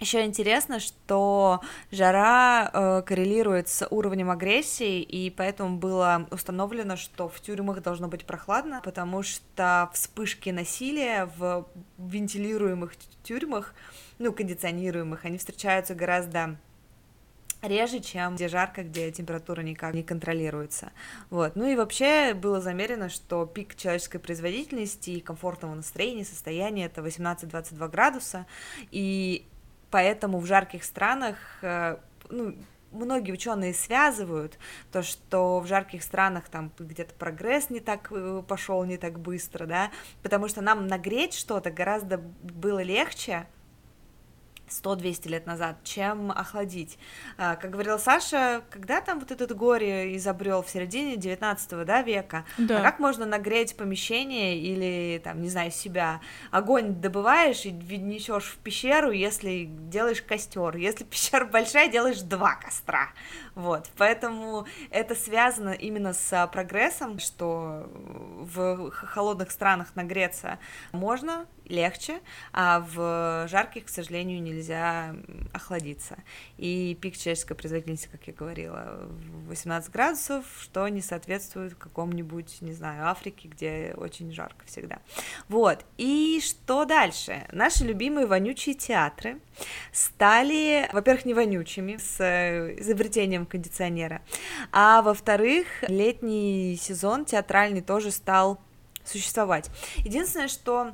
[0.00, 1.60] еще интересно, что
[1.92, 8.24] жара э, коррелирует с уровнем агрессии, и поэтому было установлено, что в тюрьмах должно быть
[8.24, 11.66] прохладно, потому что вспышки насилия в
[11.98, 13.74] вентилируемых тюрьмах,
[14.18, 16.56] ну, кондиционируемых, они встречаются гораздо
[17.62, 20.92] реже, чем где жарко, где температура никак не контролируется.
[21.30, 21.56] Вот.
[21.56, 27.88] Ну и вообще было замерено, что пик человеческой производительности и комфортного настроения, состояния это 18-22
[27.88, 28.46] градуса,
[28.90, 29.46] и
[29.90, 31.96] поэтому в жарких странах э,
[32.30, 32.54] ну,
[32.92, 34.58] многие ученые связывают
[34.92, 39.66] то, что в жарких странах там где-то прогресс не так э, пошел, не так быстро,
[39.66, 39.90] да,
[40.22, 43.46] потому что нам нагреть что-то гораздо было легче,
[44.70, 46.98] 100-200 лет назад, чем охладить.
[47.36, 52.44] А, как говорил Саша, когда там вот этот горе изобрел в середине 19 да, века,
[52.58, 52.80] да.
[52.80, 56.20] а как можно нагреть помещение или, там, не знаю, себя?
[56.50, 60.76] Огонь добываешь и несешь в пещеру, если делаешь костер.
[60.76, 63.08] Если пещера большая, делаешь два костра.
[63.54, 70.58] Вот, поэтому это связано именно с прогрессом, что в холодных странах нагреться
[70.92, 72.20] можно, легче,
[72.52, 75.14] а в жарких, к сожалению, нельзя
[75.52, 76.16] охладиться.
[76.58, 79.08] И пик человеческой производительности, как я говорила,
[79.48, 84.98] 18 градусов, что не соответствует какому-нибудь, не знаю, Африке, где очень жарко всегда.
[85.48, 87.46] Вот, и что дальше?
[87.52, 89.40] Наши любимые вонючие театры
[89.92, 92.20] стали, во-первых, не вонючими с
[92.78, 94.22] изобретением кондиционера,
[94.72, 98.60] а во-вторых, летний сезон театральный тоже стал
[99.04, 99.70] существовать.
[99.98, 100.92] Единственное, что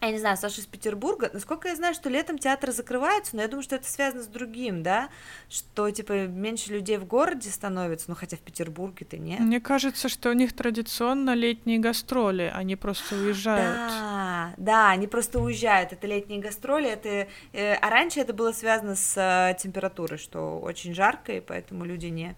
[0.00, 3.48] я не знаю, Саша из Петербурга, насколько я знаю, что летом театры закрываются, но я
[3.48, 5.08] думаю, что это связано с другим, да,
[5.48, 9.40] что, типа, меньше людей в городе становится, ну, хотя в Петербурге-то нет.
[9.40, 13.74] Мне кажется, что у них традиционно летние гастроли, они просто уезжают.
[13.74, 18.96] Да, да, они просто уезжают, это летние гастроли, это, э, а раньше это было связано
[18.96, 22.36] с э, температурой, что очень жарко, и поэтому люди не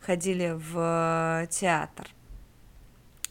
[0.00, 2.08] ходили в э, театр.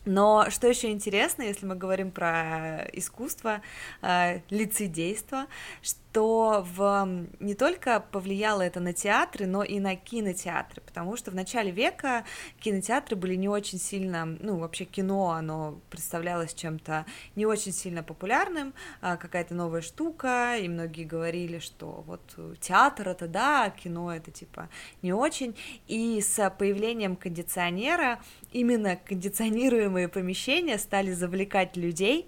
[0.08, 3.62] Но что еще интересно, если мы говорим про искусство,
[4.01, 5.47] э, лицедейство,
[5.82, 7.28] что то в...
[7.39, 12.26] не только повлияло это на театры, но и на кинотеатры, потому что в начале века
[12.59, 17.05] кинотеатры были не очень сильно, ну, вообще кино, оно представлялось чем-то
[17.36, 23.28] не очень сильно популярным, а какая-то новая штука, и многие говорили, что вот театр это
[23.28, 24.70] да, кино это типа
[25.03, 25.55] не очень,
[25.88, 28.20] и с появлением кондиционера
[28.51, 32.28] именно кондиционируемые помещения стали завлекать людей,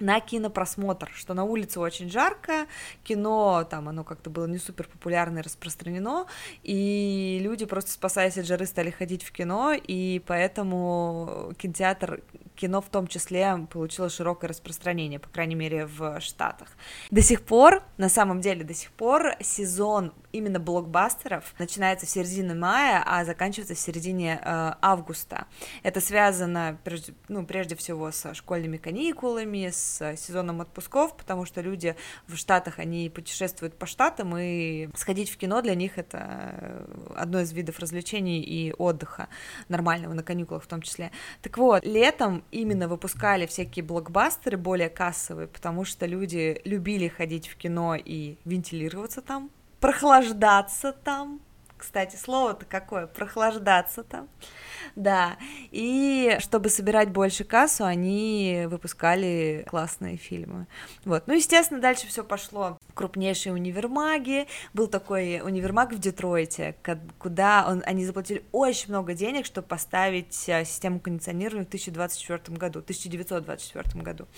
[0.00, 2.66] на кинопросмотр, что на улице очень жарко,
[3.04, 6.26] кино там оно как-то было не супер популярно и распространено,
[6.62, 12.22] и люди просто спасаясь от жары стали ходить в кино, и поэтому кинотеатр
[12.60, 16.68] кино в том числе получило широкое распространение, по крайней мере, в Штатах.
[17.10, 22.54] До сих пор, на самом деле, до сих пор сезон именно блокбастеров начинается в середине
[22.54, 25.46] мая, а заканчивается в середине э, августа.
[25.82, 31.96] Это связано, прежде, ну, прежде всего, со школьными каникулами, с сезоном отпусков, потому что люди
[32.26, 36.86] в Штатах, они путешествуют по Штатам, и сходить в кино для них это
[37.16, 39.28] одно из видов развлечений и отдыха
[39.68, 41.10] нормального на каникулах в том числе.
[41.42, 47.56] Так вот, летом именно выпускали всякие блокбастеры более кассовые, потому что люди любили ходить в
[47.56, 51.40] кино и вентилироваться там, прохлаждаться там.
[51.80, 54.28] Кстати, слово-то какое, прохлаждаться там.
[54.96, 55.38] Да,
[55.70, 60.66] и чтобы собирать больше кассу, они выпускали классные фильмы.
[61.06, 64.46] Вот, ну, естественно, дальше все пошло крупнейшие универмаги.
[64.74, 66.76] Был такой универмаг в Детройте,
[67.18, 72.80] куда он, они заплатили очень много денег, чтобы поставить э, систему кондиционирования в 2024 году,
[72.80, 74.28] 1924 году.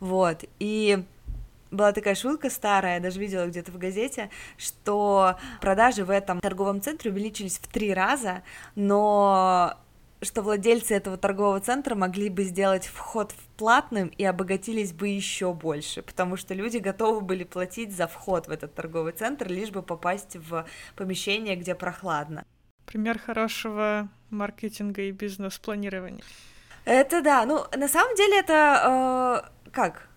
[0.00, 1.04] Вот, и
[1.70, 6.80] была такая шутка старая, я даже видела где-то в газете, что продажи в этом торговом
[6.80, 8.42] центре увеличились в три раза,
[8.74, 9.76] но
[10.20, 15.52] что владельцы этого торгового центра могли бы сделать вход в платным и обогатились бы еще
[15.52, 19.82] больше, потому что люди готовы были платить за вход в этот торговый центр, лишь бы
[19.82, 20.66] попасть в
[20.96, 22.44] помещение, где прохладно.
[22.86, 26.24] Пример хорошего маркетинга и бизнес-планирования.
[26.84, 30.07] Это да, ну на самом деле это э, как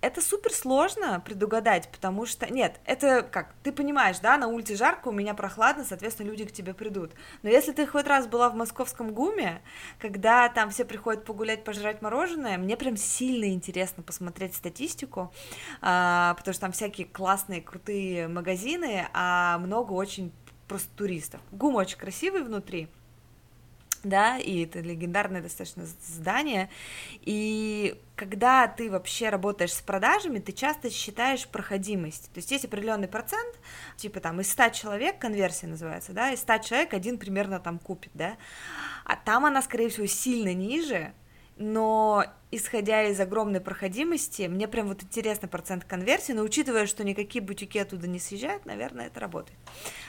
[0.00, 5.08] это супер сложно предугадать, потому что, нет, это как, ты понимаешь, да, на улице жарко,
[5.08, 7.12] у меня прохладно, соответственно, люди к тебе придут.
[7.42, 9.60] Но если ты хоть раз была в московском ГУМе,
[9.98, 15.32] когда там все приходят погулять, пожрать мороженое, мне прям сильно интересно посмотреть статистику,
[15.80, 20.32] а, потому что там всякие классные, крутые магазины, а много очень
[20.66, 21.40] просто туристов.
[21.52, 22.88] ГУМ очень красивый внутри,
[24.02, 26.70] да, и это легендарное достаточно здание,
[27.20, 33.08] и когда ты вообще работаешь с продажами, ты часто считаешь проходимость, то есть есть определенный
[33.08, 33.58] процент,
[33.96, 38.10] типа там из 100 человек, конверсия называется, да, из 100 человек один примерно там купит,
[38.14, 38.36] да,
[39.04, 41.12] а там она, скорее всего, сильно ниже,
[41.56, 47.42] но исходя из огромной проходимости, мне прям вот интересно процент конверсии, но учитывая, что никакие
[47.42, 49.58] бутики оттуда не съезжают, наверное, это работает.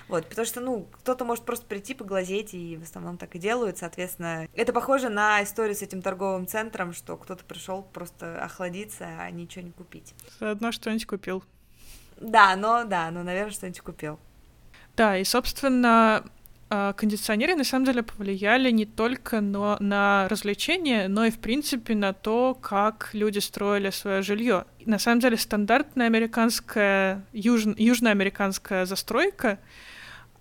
[0.08, 3.78] Вот, потому что, ну, кто-то может просто прийти поглазеть, и в основном так и делают,
[3.78, 4.48] соответственно.
[4.56, 9.64] Это похоже на историю с этим торговым центром, что кто-то пришел просто охладиться, а ничего
[9.64, 10.14] не купить.
[10.40, 11.44] Заодно что-нибудь купил.
[12.20, 14.20] Да, но, да, но, наверное, что-нибудь купил.
[14.96, 16.26] Да, и, собственно,
[16.72, 22.14] кондиционеры на самом деле повлияли не только на, на развлечения, но и в принципе на
[22.14, 24.64] то, как люди строили свое жилье.
[24.86, 29.60] На самом деле стандартная американская, юж, южноамериканская застройка,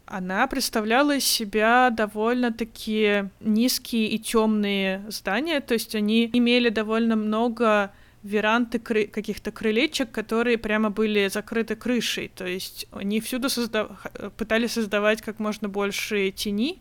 [0.06, 7.90] она представляла из себя довольно-таки низкие и темные здания, то есть они имели довольно много
[8.22, 12.28] веранды кры- каких-то крылечек, которые прямо были закрыты крышей.
[12.28, 16.80] То есть они всюду созда- пытались создавать как можно больше тени.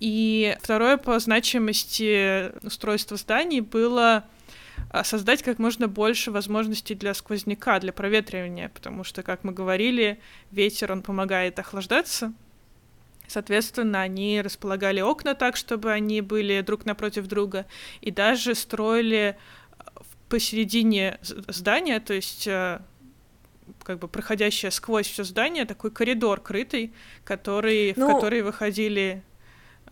[0.00, 4.24] И второе по значимости устройства зданий было
[4.90, 10.20] а, создать как можно больше возможностей для сквозняка, для проветривания, потому что, как мы говорили,
[10.50, 12.32] ветер, он помогает охлаждаться.
[13.26, 17.66] Соответственно, они располагали окна так, чтобы они были друг напротив друга,
[18.00, 19.36] и даже строили
[20.28, 22.80] посередине здания, то есть э,
[23.82, 26.92] как бы проходящая сквозь все здание, такой коридор крытый,
[27.24, 28.08] который, ну...
[28.08, 29.22] в который выходили,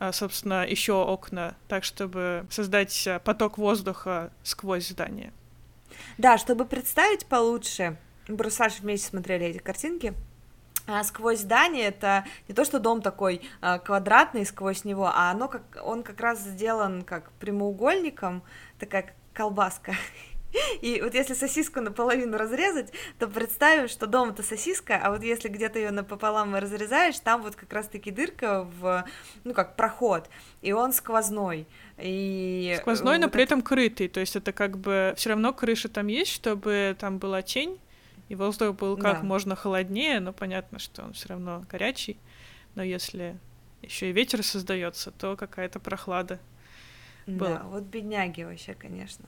[0.00, 5.32] э, собственно, еще окна, так чтобы создать э, поток воздуха сквозь здание.
[6.18, 10.14] Да, чтобы представить получше, просто вместе смотрели эти картинки,
[10.86, 15.48] а сквозь здание это не то, что дом такой а, квадратный сквозь него, а оно
[15.48, 18.42] как он как раз сделан как прямоугольником,
[18.78, 19.94] такая колбаска.
[20.80, 25.48] И вот если сосиску наполовину разрезать, то представим, что дом это сосиска, а вот если
[25.48, 29.04] где-то ее напополам разрезаешь, там вот как раз-таки дырка в,
[29.42, 30.30] ну как проход,
[30.62, 31.66] и он сквозной.
[31.98, 33.54] И сквозной, вот но при это...
[33.54, 37.42] этом крытый, то есть это как бы все равно крыша там есть, чтобы там была
[37.42, 37.80] тень,
[38.28, 39.26] и воздух был как Да.
[39.26, 42.16] можно холоднее, но понятно, что он все равно горячий.
[42.74, 43.38] Но если
[43.82, 46.40] еще и ветер создается, то какая-то прохлада.
[47.26, 47.48] Было.
[47.48, 49.26] Да, вот бедняги вообще, конечно.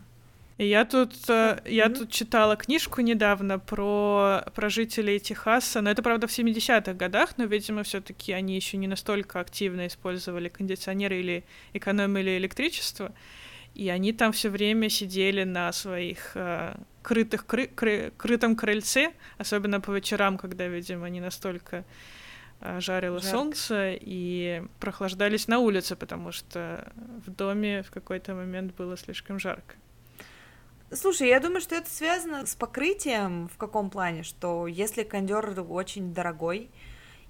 [0.58, 6.02] И я тут, э, я тут читала книжку недавно про, про жителей Техаса, но это,
[6.02, 11.20] правда, в 70-х годах, но, видимо, все таки они еще не настолько активно использовали кондиционеры
[11.20, 11.44] или
[11.74, 13.12] экономили электричество,
[13.74, 19.82] и они там все время сидели на своих э, крытых кры- кры- крытом крыльце, особенно
[19.82, 21.84] по вечерам, когда, видимо, не настолько
[22.60, 23.36] жарило Жарко.
[23.36, 26.90] солнце, и прохлаждались на улице, потому что
[27.26, 29.74] в доме в какой-то момент было слишком жарко.
[30.92, 36.14] Слушай, я думаю, что это связано с покрытием в каком плане, что если кондер очень
[36.14, 36.70] дорогой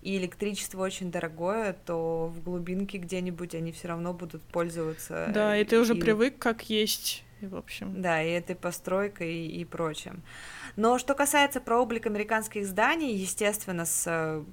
[0.03, 5.31] и электричество очень дорогое, то в глубинке где-нибудь они все равно будут пользоваться.
[5.33, 8.01] Да, и ты уже и- привык, как есть, и, в общем.
[8.03, 10.23] Да, и этой постройкой и, и прочим.
[10.77, 14.45] Но что касается про облик американских зданий, естественно, с э,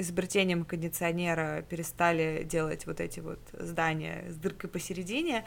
[0.00, 5.44] изобретением кондиционера перестали делать вот эти вот здания с дыркой посередине.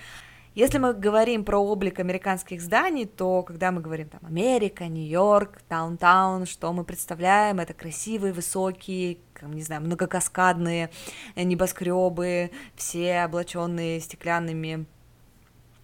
[0.56, 6.45] Если мы говорим про облик американских зданий, то когда мы говорим там Америка, Нью-Йорк, Даунтаун,
[6.45, 7.60] что мы представляем?
[7.60, 10.91] Это красивые, высокие, там, не знаю, многокаскадные
[11.36, 14.86] небоскребы, все облаченные стеклянными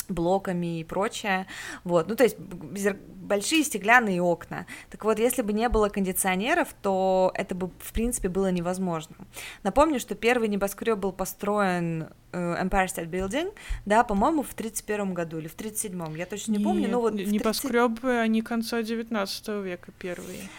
[0.09, 1.47] блоками и прочее.
[1.83, 2.37] Вот, ну то есть
[3.29, 4.65] большие стеклянные окна.
[4.89, 9.15] Так вот, если бы не было кондиционеров, то это бы в принципе было невозможно.
[9.63, 13.53] Напомню, что первый небоскреб был построен э, Empire State Building,
[13.85, 17.17] да, по-моему, в 31 году или в 37-м, я точно не помню, но вот в
[17.17, 20.49] 30 небоскребы, они конца 19 века первые.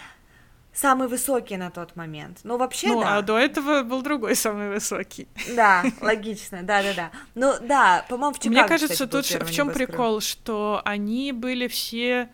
[0.72, 2.40] Самый высокий на тот момент.
[2.44, 3.18] Ну вообще ну, да.
[3.18, 5.28] а до этого был другой самый высокий.
[5.54, 7.10] Да, логично, да-да-да.
[7.34, 11.66] Ну да, по-моему, в Чикаго, Мне кажется, кстати, тут в чем прикол, что они были
[11.68, 12.28] все,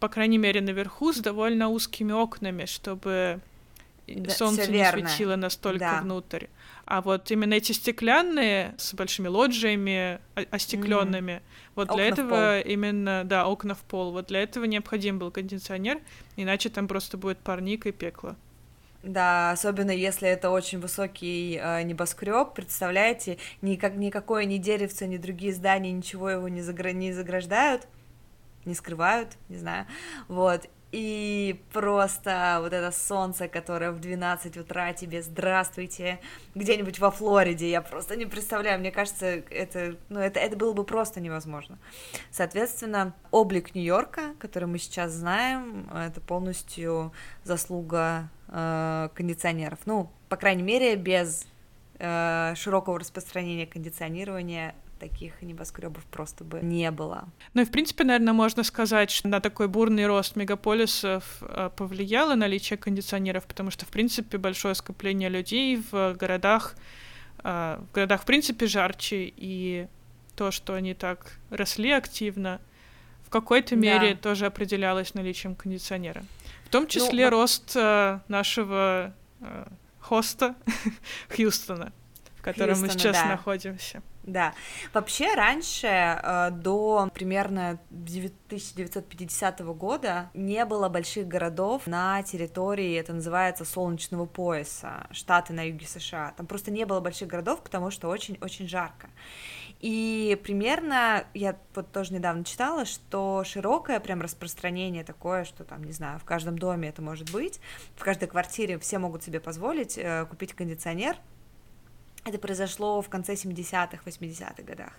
[0.00, 3.40] по крайней мере, наверху с довольно узкими окнами, чтобы
[4.06, 6.00] Да, солнце не светило настолько Да.
[6.02, 6.46] внутрь.
[6.84, 11.42] А вот именно эти стеклянные с большими лоджиями, о- остекленными,
[11.74, 14.12] вот для Окна в этого именно, да, окна в пол.
[14.12, 16.00] Вот для этого необходим был кондиционер,
[16.36, 18.36] иначе там просто будет парник и пекло.
[19.02, 25.52] Да, особенно если это очень высокий э, небоскреб, представляете, никак, никакое ни деревце, ни другие
[25.52, 27.88] здания, ничего его не, загра- не заграждают,
[28.64, 29.86] не скрывают, не знаю,
[30.28, 36.20] вот, и просто вот это солнце, которое в 12 утра тебе «Здравствуйте!»
[36.54, 40.84] где-нибудь во Флориде, я просто не представляю, мне кажется, это, ну, это, это было бы
[40.84, 41.78] просто невозможно.
[42.30, 47.12] Соответственно, облик Нью-Йорка, который мы сейчас знаем, это полностью
[47.42, 49.78] заслуга э, кондиционеров.
[49.86, 51.46] Ну, по крайней мере, без
[51.98, 57.24] э, широкого распространения кондиционирования таких небоскребов просто бы не было.
[57.54, 62.36] Ну и, в принципе, наверное, можно сказать, что на такой бурный рост мегаполисов э, повлияло
[62.36, 66.76] наличие кондиционеров, потому что, в принципе, большое скопление людей в городах,
[67.42, 69.88] э, в городах, в принципе, жарче, и
[70.36, 72.60] то, что они так росли активно,
[73.26, 73.80] в какой-то Да.
[73.80, 76.22] мере тоже определялось наличием кондиционера.
[76.64, 79.12] В том числе вот- рост э, нашего
[79.98, 80.54] хоста
[81.36, 81.92] Хьюстона,
[82.38, 83.28] в котором мы Хьюстона, сейчас да.
[83.30, 84.00] находимся.
[84.24, 84.54] Да.
[84.92, 93.64] Вообще, раньше, э, до примерно 1950 года, не было больших городов на территории, это называется,
[93.64, 96.34] солнечного пояса, штаты на юге США.
[96.36, 99.08] Там просто не было больших городов, потому что очень-очень жарко.
[99.80, 105.90] И примерно, я вот тоже недавно читала, что широкое прям распространение такое, что там, не
[105.90, 107.60] знаю, в каждом доме это может быть,
[107.96, 111.16] в каждой квартире все могут себе позволить э, купить кондиционер,
[112.24, 114.92] это произошло в конце 70-х, 80-х годах.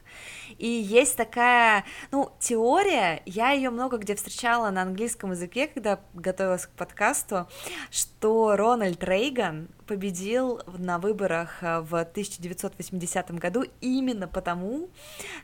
[0.57, 6.65] И есть такая, ну, теория, я ее много где встречала на английском языке, когда готовилась
[6.65, 7.47] к подкасту,
[7.91, 14.89] что Рональд Рейган победил на выборах э, в 1980 году именно потому,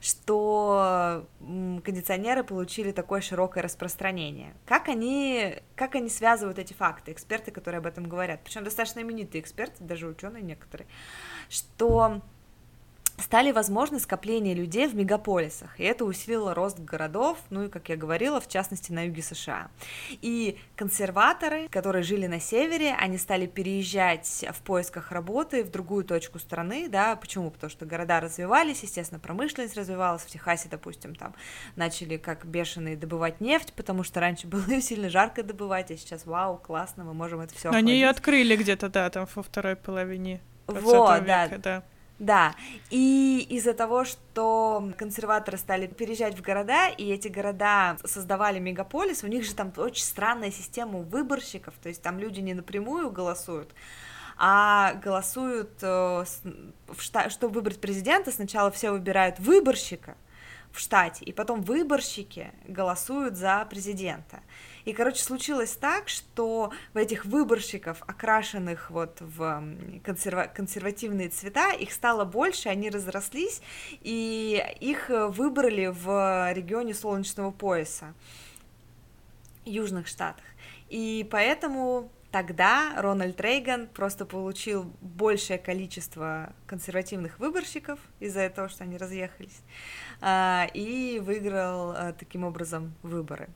[0.01, 4.53] что кондиционеры получили такое широкое распространение.
[4.65, 9.41] Как они, как они связывают эти факты, эксперты, которые об этом говорят, причем достаточно именитые
[9.41, 10.87] эксперты, даже ученые некоторые,
[11.49, 12.21] что
[13.21, 17.97] стали возможны скопления людей в мегаполисах, и это усилило рост городов, ну и, как я
[17.97, 19.69] говорила, в частности, на юге США.
[20.21, 26.39] И консерваторы, которые жили на севере, они стали переезжать в поисках работы в другую точку
[26.39, 27.51] страны, да, почему?
[27.51, 31.35] Потому что города развивались, естественно, промышленность развивалась, в Техасе, допустим, там
[31.75, 36.57] начали как бешеные добывать нефть, потому что раньше было сильно жарко добывать, а сейчас, вау,
[36.57, 40.83] классно, мы можем это все Они ее открыли где-то, да, там во второй половине 20
[40.83, 41.57] Вот, века, да.
[41.57, 41.83] да.
[42.19, 42.53] Да,
[42.89, 49.27] и из-за того, что консерваторы стали переезжать в города, и эти города создавали мегаполис, у
[49.27, 53.73] них же там очень странная система выборщиков, то есть там люди не напрямую голосуют,
[54.37, 56.25] а голосуют, э,
[57.29, 60.17] чтобы выбрать президента, сначала все выбирают выборщика
[60.73, 64.41] в штате, и потом выборщики голосуют за президента.
[64.89, 69.63] И, короче, случилось так, что в этих выборщиков, окрашенных вот в
[70.03, 73.61] консерва консервативные цвета, их стало больше, они разрослись,
[74.01, 78.15] и их выбрали в регионе Солнечного пояса,
[79.63, 80.43] Южных Штатах.
[80.89, 88.97] И поэтому тогда Рональд Рейган просто получил большее количество консервативных выборщиков из-за этого, что они
[88.97, 89.61] разъехались,
[90.19, 93.49] а, и выиграл а, таким образом выборы.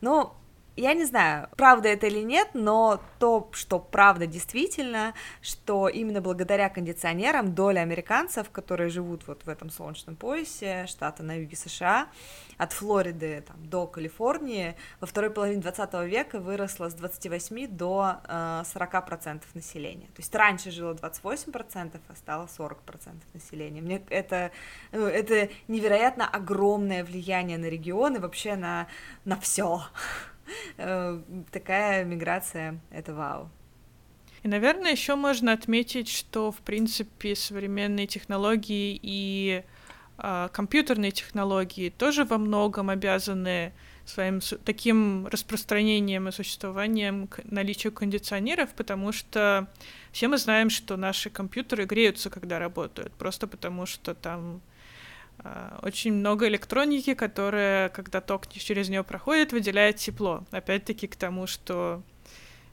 [0.00, 0.36] Но
[0.76, 6.68] я не знаю, правда это или нет, но то, что правда действительно, что именно благодаря
[6.68, 12.08] кондиционерам доля американцев, которые живут вот в этом солнечном поясе, штата на юге США,
[12.56, 18.62] от Флориды там, до Калифорнии, во второй половине 20 века выросла с 28 до э,
[18.74, 20.06] 40% населения.
[20.06, 22.76] То есть раньше жило 28%, а стало 40%
[23.34, 23.80] населения.
[23.82, 24.52] Мне это,
[24.92, 28.86] ну, это невероятно огромное влияние на регионы, вообще на,
[29.24, 29.82] на все.
[30.76, 31.20] Э,
[31.50, 33.50] такая миграция— это вау.
[34.42, 39.62] И, наверное, еще можно отметить, что, в принципе, современные технологии и
[40.18, 43.72] э, компьютерные технологии тоже во многом обязаны
[44.04, 49.68] своим таким распространением и существованием наличию кондиционеров, потому что
[50.10, 54.60] все мы знаем, что наши компьютеры греются, когда работают, просто потому что там
[55.82, 60.44] очень много электроники, которая, когда ток через нее проходит, выделяет тепло.
[60.50, 62.02] Опять-таки к тому, что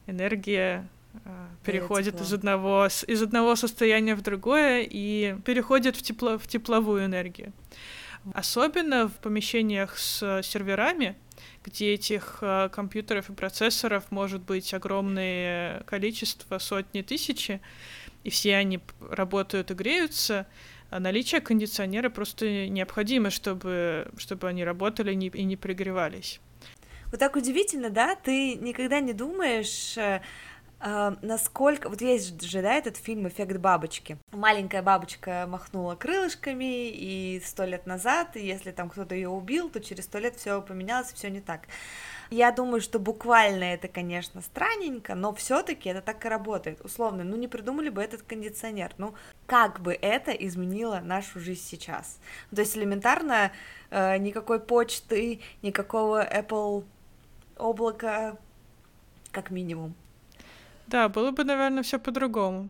[0.06, 0.88] энергия
[1.24, 7.04] а, переходит из одного, из одного состояния в другое и переходит в, тепло, в тепловую
[7.04, 7.52] энергию.
[8.34, 11.16] Особенно в помещениях с серверами,
[11.64, 17.60] где этих а, компьютеров и процессоров может быть огромное количество, сотни тысячи,
[18.22, 25.12] и все они работают и греются, а наличие кондиционера просто необходимо, чтобы, чтобы они работали
[25.12, 26.40] и не пригревались.
[27.10, 28.14] Вот так удивительно, да?
[28.14, 30.22] Ты никогда не думаешь, э,
[30.80, 31.88] э, насколько...
[31.88, 34.16] Вот есть же, да, этот фильм «Эффект бабочки».
[34.30, 40.04] Маленькая бабочка махнула крылышками, и сто лет назад, если там кто-то ее убил, то через
[40.04, 41.62] сто лет все поменялось, все не так.
[42.30, 46.80] Я думаю, что буквально это, конечно, странненько, но все-таки это так и работает.
[46.84, 48.92] Условно, ну не придумали бы этот кондиционер.
[48.98, 49.14] Ну,
[49.46, 52.20] как бы это изменило нашу жизнь сейчас?
[52.54, 53.50] То есть элементарно
[53.90, 56.84] э, никакой почты, никакого Apple
[57.56, 58.36] облака,
[59.32, 59.94] как минимум.
[60.86, 62.68] Да, было бы, наверное, все по-другому.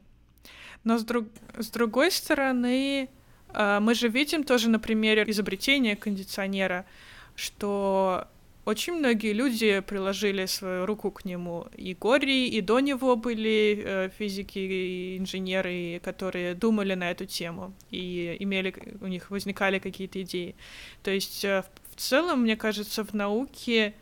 [0.84, 1.26] Но с, друг...
[1.58, 3.10] с другой стороны,
[3.52, 6.86] э, мы же видим тоже на примере изобретения кондиционера,
[7.34, 8.26] что
[8.64, 11.66] очень многие люди приложили свою руку к нему.
[11.76, 17.72] И Гори, и до него были э, физики и инженеры, которые думали на эту тему,
[17.90, 20.54] и имели, у них возникали какие-то идеи.
[21.02, 23.94] То есть э, в целом, мне кажется, в науке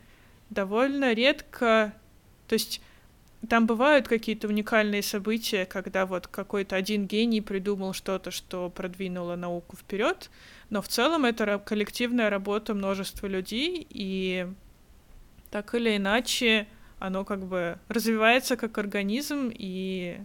[0.49, 1.93] довольно редко,
[2.47, 2.81] то есть
[3.47, 9.77] там бывают какие-то уникальные события, когда вот какой-то один гений придумал что-то, что продвинуло науку
[9.77, 10.29] вперед,
[10.69, 14.47] но в целом это коллективная работа множества людей, и
[15.49, 16.67] так или иначе
[16.99, 20.19] оно как бы развивается как организм, и,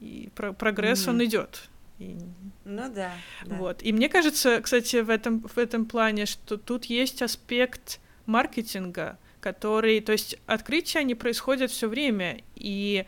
[0.00, 1.10] и про прогресс mm-hmm.
[1.10, 1.68] он идет.
[1.98, 2.16] И...
[2.64, 3.12] Ну да,
[3.44, 3.56] да.
[3.56, 3.82] Вот.
[3.82, 10.00] И мне кажется, кстати, в этом, в этом плане, что тут есть аспект маркетинга, который,
[10.00, 13.06] то есть открытия, они происходят все время, и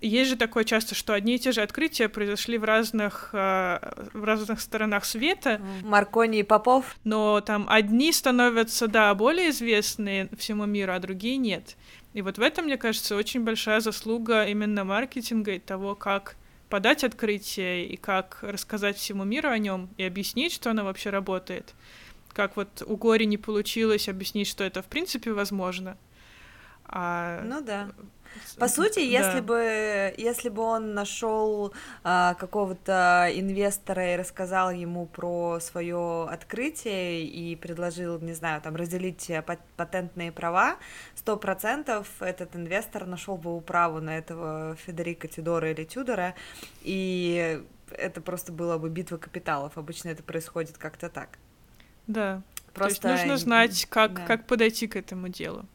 [0.00, 3.78] есть же такое часто, что одни и те же открытия произошли в разных, э,
[4.12, 5.60] в разных сторонах света.
[5.82, 6.96] Маркони и Попов.
[7.04, 11.76] Но там одни становятся, да, более известные всему миру, а другие нет.
[12.14, 16.36] И вот в этом, мне кажется, очень большая заслуга именно маркетинга и того, как
[16.68, 21.74] подать открытие и как рассказать всему миру о нем и объяснить, что оно вообще работает
[22.38, 25.96] как вот у Гори не получилось объяснить, что это в принципе возможно.
[26.84, 27.42] А...
[27.42, 27.90] Ну да.
[28.58, 29.42] По сути, если да.
[29.42, 31.72] бы если бы он нашел
[32.02, 39.30] а, какого-то инвестора и рассказал ему про свое открытие и предложил, не знаю, там разделить
[39.76, 40.76] патентные права,
[41.14, 46.34] сто процентов этот инвестор нашел бы управу на этого Федерика Тюдора или Тюдора,
[46.82, 49.78] и это просто была бы битва капиталов.
[49.78, 51.38] Обычно это происходит как-то так.
[52.06, 52.42] Да.
[52.74, 54.26] Просто То есть нужно знать, как, да.
[54.26, 55.66] как подойти к этому делу.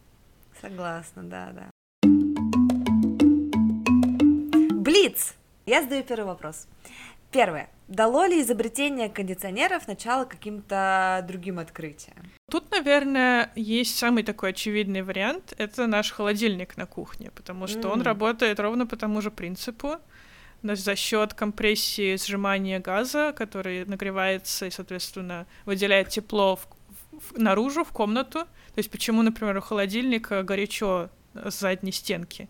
[0.61, 1.72] Согласна, да, да.
[5.13, 5.35] Блиц!
[5.65, 6.67] Я задаю первый вопрос.
[7.31, 7.69] Первое.
[7.87, 12.17] Дало ли изобретение кондиционеров начало каким-то другим открытиям?
[12.49, 15.53] Тут, наверное, есть самый такой очевидный вариант.
[15.57, 17.91] Это наш холодильник на кухне, потому что mm.
[17.91, 19.97] он работает ровно по тому же принципу
[20.63, 26.67] за счет компрессии сжимания газа, который нагревается и, соответственно, выделяет тепло в,
[27.11, 28.39] в, наружу, в комнату.
[28.39, 32.49] То есть почему, например, у холодильника горячо с задней стенки?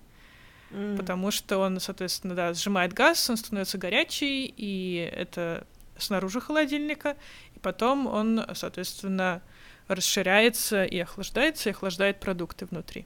[0.74, 0.98] Mm.
[0.98, 5.66] Потому что он, соответственно, да, сжимает газ, он становится горячий, и это
[5.98, 7.16] снаружи холодильника,
[7.56, 9.42] и потом он, соответственно,
[9.88, 13.06] расширяется и охлаждается, и охлаждает продукты внутри.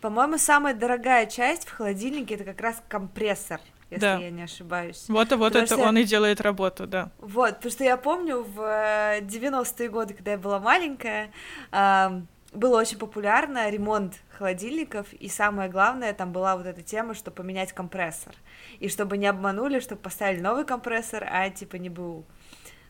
[0.00, 3.60] По-моему, самая дорогая часть в холодильнике это как раз компрессор
[3.92, 4.16] если да.
[4.16, 5.04] я не ошибаюсь.
[5.08, 5.84] Вот вот потому это что...
[5.84, 7.10] он и делает работу, да.
[7.18, 11.30] Вот, потому что я помню в 90-е годы, когда я была маленькая,
[12.52, 17.72] было очень популярно ремонт холодильников, и самое главное, там была вот эта тема, что поменять
[17.72, 18.34] компрессор.
[18.78, 22.24] И чтобы не обманули, чтобы поставили новый компрессор, а типа не был.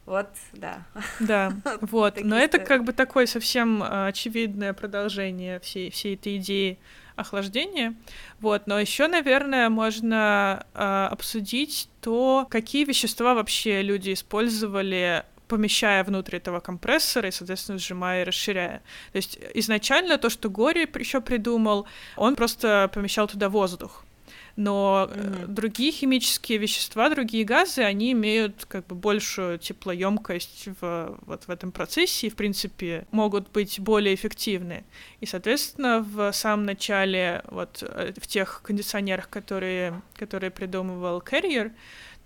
[0.04, 0.84] Вот, да.
[1.20, 2.18] Да, вот.
[2.22, 6.78] Но это как бы такое совсем а, очевидное продолжение всей, всей этой идеи
[7.14, 7.94] охлаждения.
[8.40, 16.36] Вот, но еще, наверное, можно э, обсудить то, какие вещества вообще люди использовали помещая внутрь
[16.36, 18.80] этого компрессора и, соответственно, сжимая и расширяя.
[19.12, 21.86] То есть изначально то, что Гори еще придумал,
[22.16, 24.02] он просто помещал туда воздух
[24.56, 25.46] но mm-hmm.
[25.46, 31.72] другие химические вещества, другие газы, они имеют как бы большую теплоемкость в, вот в этом
[31.72, 34.84] процессе и, в принципе, могут быть более эффективны.
[35.20, 41.72] И, соответственно, в самом начале, вот э, в тех кондиционерах, которые, которые придумывал Carrier,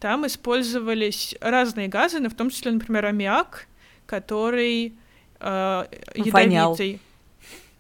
[0.01, 3.67] там использовались разные газы, но в том числе, например, аммиак,
[4.07, 4.95] который
[5.41, 5.85] э,
[6.15, 6.31] ядовитый.
[6.33, 7.01] Вонял.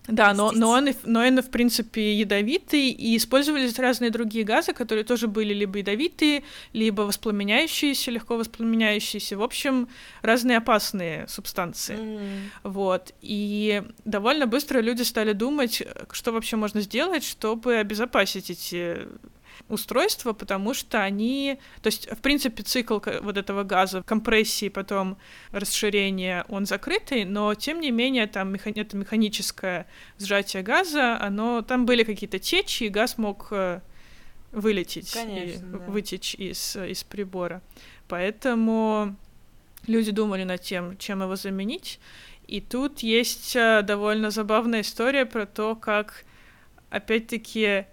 [0.08, 5.04] Да, но, но, он, но он, в принципе, ядовитый, и использовались разные другие газы, которые
[5.04, 9.88] тоже были либо ядовитые, либо воспламеняющиеся, легко воспламеняющиеся, в общем,
[10.22, 11.96] разные опасные субстанции.
[11.96, 12.38] Mm.
[12.62, 19.08] Вот, и довольно быстро люди стали думать, что вообще можно сделать, чтобы обезопасить эти
[19.68, 21.58] устройства, потому что они...
[21.82, 25.16] То есть, в принципе, цикл вот этого газа, компрессии, потом
[25.52, 28.70] расширения, он закрытый, но, тем не менее, там меха...
[28.70, 29.86] это механическое
[30.18, 31.62] сжатие газа, оно...
[31.62, 33.80] Там были какие-то течи, и газ мог э,
[34.52, 35.78] вылететь Конечно, и да.
[35.78, 37.62] вытечь из, из прибора.
[38.08, 39.16] Поэтому
[39.86, 41.98] люди думали над тем, чем его заменить.
[42.46, 46.24] И тут есть э, довольно забавная история про то, как
[46.90, 47.86] опять-таки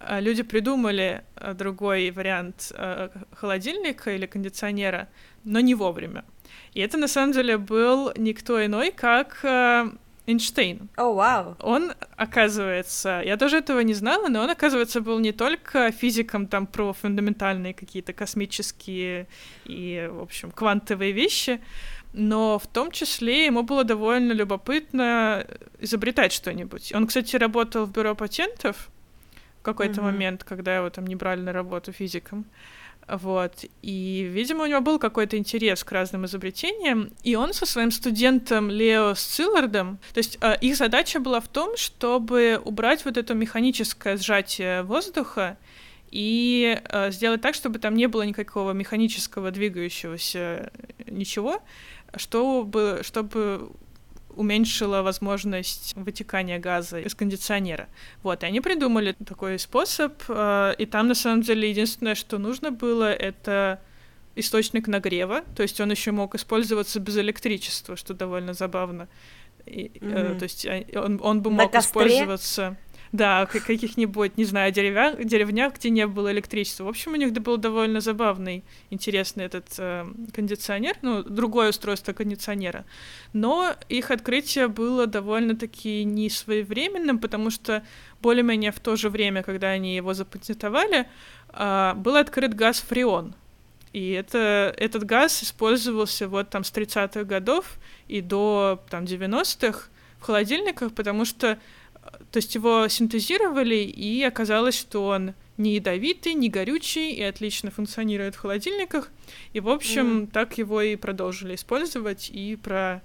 [0.00, 5.08] люди придумали а, другой вариант а, холодильника или кондиционера,
[5.44, 6.24] но не вовремя.
[6.74, 9.44] И это на самом деле был никто иной, как
[10.28, 10.90] Эйнштейн.
[10.96, 11.44] О, oh, вау.
[11.44, 11.56] Wow.
[11.60, 16.66] Он, оказывается, я тоже этого не знала, но он, оказывается, был не только физиком там
[16.66, 19.26] про фундаментальные какие-то космические
[19.64, 21.60] и, в общем, квантовые вещи,
[22.12, 25.46] но в том числе ему было довольно любопытно
[25.78, 26.92] изобретать что-нибудь.
[26.94, 28.90] Он, кстати, работал в бюро патентов,
[29.62, 30.04] какой-то mm-hmm.
[30.04, 32.46] момент, когда его там не брали на работу физиком.
[33.08, 33.64] Вот.
[33.80, 38.70] И, видимо, у него был какой-то интерес к разным изобретениям, и он со своим студентом
[38.70, 44.18] Лео Сциллардом, то есть э, их задача была в том, чтобы убрать вот это механическое
[44.18, 45.56] сжатие воздуха
[46.10, 50.70] и э, сделать так, чтобы там не было никакого механического двигающегося
[51.06, 51.62] ничего,
[52.14, 53.70] чтобы, чтобы
[54.38, 57.88] уменьшила возможность вытекания газа из кондиционера.
[58.22, 62.70] Вот, и они придумали такой способ, э, и там на самом деле единственное, что нужно
[62.70, 63.80] было, это
[64.36, 69.08] источник нагрева, то есть он еще мог использоваться без электричества, что довольно забавно.
[69.66, 70.36] И, mm-hmm.
[70.36, 72.76] э, то есть а, он, он бы мог использоваться
[73.12, 75.14] да, каких-нибудь, не знаю, деревя...
[75.14, 76.84] деревнях, где не было электричества.
[76.84, 82.84] В общем, у них был довольно забавный, интересный этот э, кондиционер, ну, другое устройство кондиционера.
[83.32, 87.82] Но их открытие было довольно-таки не своевременным, потому что
[88.20, 91.08] более-менее в то же время, когда они его запатентовали,
[91.52, 93.34] э, был открыт газ фреон.
[93.92, 99.88] И это, этот газ использовался вот там с 30-х годов и до там 90-х
[100.18, 101.58] в холодильниках, потому что
[102.30, 108.34] то есть его синтезировали, и оказалось, что он не ядовитый, не горючий и отлично функционирует
[108.34, 109.10] в холодильниках.
[109.52, 110.26] И, в общем, mm.
[110.28, 113.02] так его и продолжили использовать, и про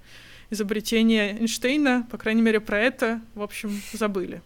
[0.50, 4.42] изобретение Эйнштейна, по крайней мере, про это, в общем, забыли.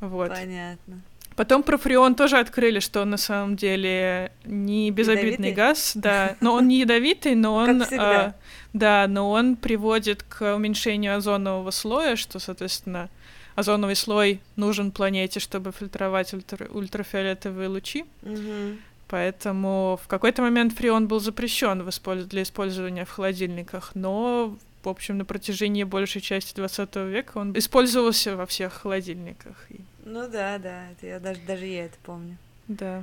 [0.00, 0.28] Вот.
[0.28, 1.02] Понятно.
[1.36, 5.52] Потом про фреон тоже открыли, что он на самом деле не безобидный ядовитый?
[5.52, 8.34] газ, да, но он не ядовитый, но он, а,
[8.72, 13.10] да, но он приводит к уменьшению озонового слоя, что, соответственно,
[13.54, 18.04] озоновый слой нужен планете, чтобы фильтровать ультра ультрафиолетовые лучи.
[18.22, 18.78] Угу.
[19.08, 21.88] Поэтому в какой-то момент фреон был запрещен
[22.28, 28.36] для использования в холодильниках, но в общем, на протяжении большей части 20 века он использовался
[28.36, 29.56] во всех холодильниках.
[30.04, 32.36] Ну да, да, это я даже, даже я это помню.
[32.68, 33.02] Да.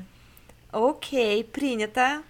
[0.72, 2.22] Окей, принято.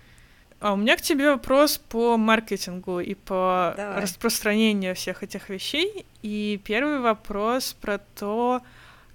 [0.62, 4.04] А у меня к тебе вопрос по маркетингу и по Давай.
[4.04, 6.06] распространению всех этих вещей.
[6.22, 8.62] И первый вопрос про то,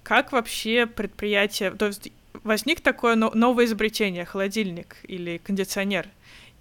[0.03, 1.71] как вообще предприятие...
[1.71, 2.11] То есть
[2.43, 6.09] возник такое новое изобретение, холодильник или кондиционер.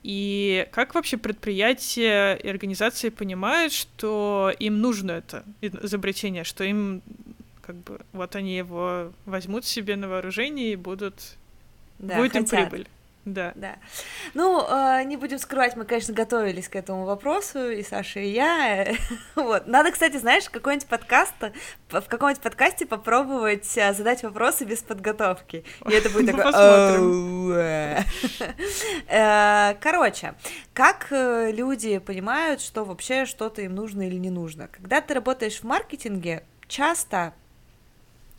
[0.04, 7.02] И как вообще предприятия и организации понимают, что им нужно это изобретение, что им
[7.60, 11.36] как бы вот они его возьмут себе на вооружение и будут
[11.98, 12.52] да, будет хотят.
[12.52, 12.88] им прибыль.
[13.26, 13.52] Да.
[13.56, 13.76] да.
[14.34, 18.86] Ну, э, не будем скрывать, мы, конечно, готовились к этому вопросу, и Саша, и я.
[19.34, 19.66] вот.
[19.66, 21.34] Надо, кстати, знаешь, какой-нибудь подкаст,
[21.90, 25.64] в каком-нибудь подкасте попробовать э, задать вопросы без подготовки.
[25.86, 28.04] И это будет такое...
[29.08, 30.34] Э, короче,
[30.72, 34.68] как э, люди понимают, что вообще что-то им нужно или не нужно?
[34.68, 37.34] Когда ты работаешь в маркетинге, часто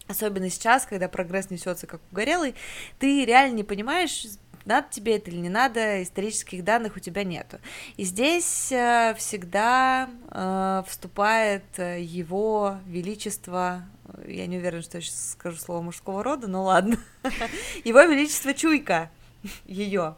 [0.08, 2.56] особенно сейчас, когда прогресс несется как угорелый,
[3.00, 4.26] ты реально не понимаешь,
[4.68, 7.58] надо тебе это или не надо, исторических данных у тебя нету.
[7.96, 13.84] И здесь э, всегда э, вступает э, его величество,
[14.28, 16.98] я не уверена, что я сейчас скажу слово мужского рода, но ладно,
[17.86, 19.10] его величество Чуйка,
[19.66, 20.16] ее.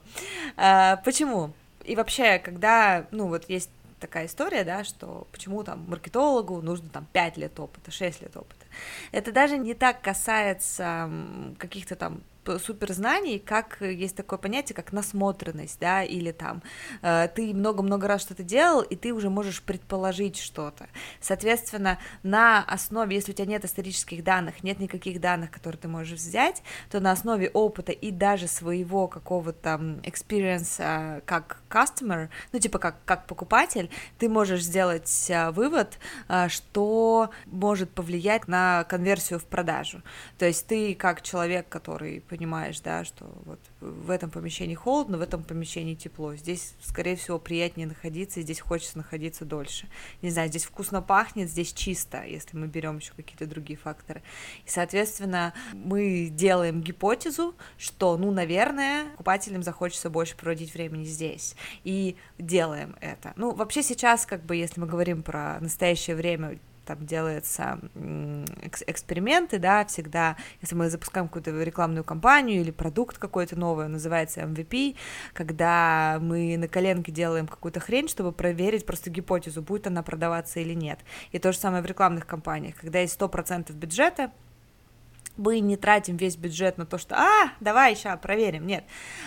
[0.57, 1.53] Э, почему?
[1.85, 3.69] И вообще, когда, ну вот есть
[3.99, 8.65] такая история, да, что почему там маркетологу нужно там 5 лет опыта, 6 лет опыта.
[9.11, 11.09] Это даже не так касается
[11.57, 12.21] каких-то там
[12.57, 16.63] супер знаний, как есть такое понятие, как насмотренность, да, или там
[17.01, 20.87] э, ты много-много раз что-то делал, и ты уже можешь предположить что-то.
[21.21, 26.13] Соответственно, на основе, если у тебя нет исторических данных, нет никаких данных, которые ты можешь
[26.13, 32.79] взять, то на основе опыта и даже своего какого-то experience э, как customer, ну, типа
[32.79, 39.45] как, как покупатель, ты можешь сделать э, вывод, э, что может повлиять на конверсию в
[39.45, 40.01] продажу.
[40.37, 45.21] То есть ты как человек, который понимаешь, да, что вот в этом помещении холодно, в
[45.21, 46.35] этом помещении тепло.
[46.35, 49.87] Здесь, скорее всего, приятнее находиться, и здесь хочется находиться дольше.
[50.21, 54.21] Не знаю, здесь вкусно пахнет, здесь чисто, если мы берем еще какие-то другие факторы.
[54.65, 61.55] И, соответственно, мы делаем гипотезу, что, ну, наверное, покупателям захочется больше проводить времени здесь.
[61.83, 63.33] И делаем это.
[63.35, 66.59] Ну, вообще сейчас, как бы, если мы говорим про настоящее время,
[66.89, 67.79] там делаются
[68.87, 74.95] эксперименты, да, всегда, если мы запускаем какую-то рекламную кампанию или продукт какой-то новый, называется MVP,
[75.33, 80.73] когда мы на коленке делаем какую-то хрень, чтобы проверить просто гипотезу, будет она продаваться или
[80.73, 80.99] нет.
[81.31, 84.31] И то же самое в рекламных кампаниях, когда есть 100% бюджета,
[85.37, 88.83] мы не тратим весь бюджет на то, что, а, давай еще проверим, нет.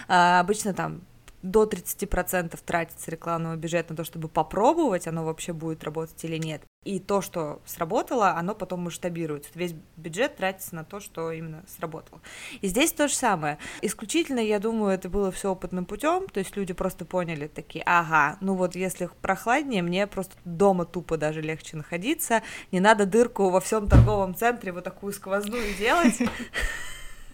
[0.09, 1.03] А, обычно там
[1.43, 6.63] до 30% тратится рекламного бюджета на то, чтобы попробовать, оно вообще будет работать или нет.
[6.85, 9.51] И то, что сработало, оно потом масштабируется.
[9.55, 12.21] Весь бюджет тратится на то, что именно сработало.
[12.61, 13.59] И здесь то же самое.
[13.83, 16.27] Исключительно, я думаю, это было все опытным путем.
[16.29, 21.17] То есть люди просто поняли такие, ага, ну вот если прохладнее, мне просто дома тупо
[21.17, 22.43] даже легче находиться.
[22.73, 26.19] Не надо дырку во всем торговом центре вот такую сквозную делать.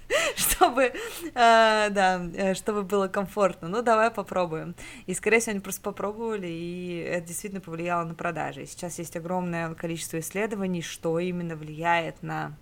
[0.36, 0.92] чтобы, э,
[1.34, 3.68] да, э, чтобы было комфортно.
[3.68, 4.74] Ну, давай попробуем.
[5.06, 8.66] И, скорее всего, они просто попробовали, и это действительно повлияло на продажи.
[8.66, 12.56] Сейчас есть огромное количество исследований, что именно влияет на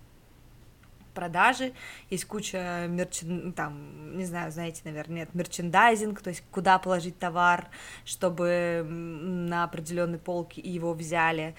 [1.13, 1.73] продажи,
[2.11, 3.51] есть куча мерчен...
[3.53, 7.69] там, не знаю, знаете, наверное, нет, мерчендайзинг, то есть куда положить товар,
[8.05, 11.55] чтобы на определенной полке его взяли,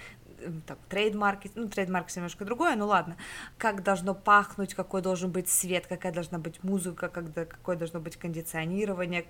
[0.65, 3.17] там, trademark, ну, trademark немножко другое, ну ладно,
[3.57, 8.17] как должно пахнуть, какой должен быть свет, какая должна быть музыка, когда, какое должно быть
[8.17, 9.25] кондиционирование,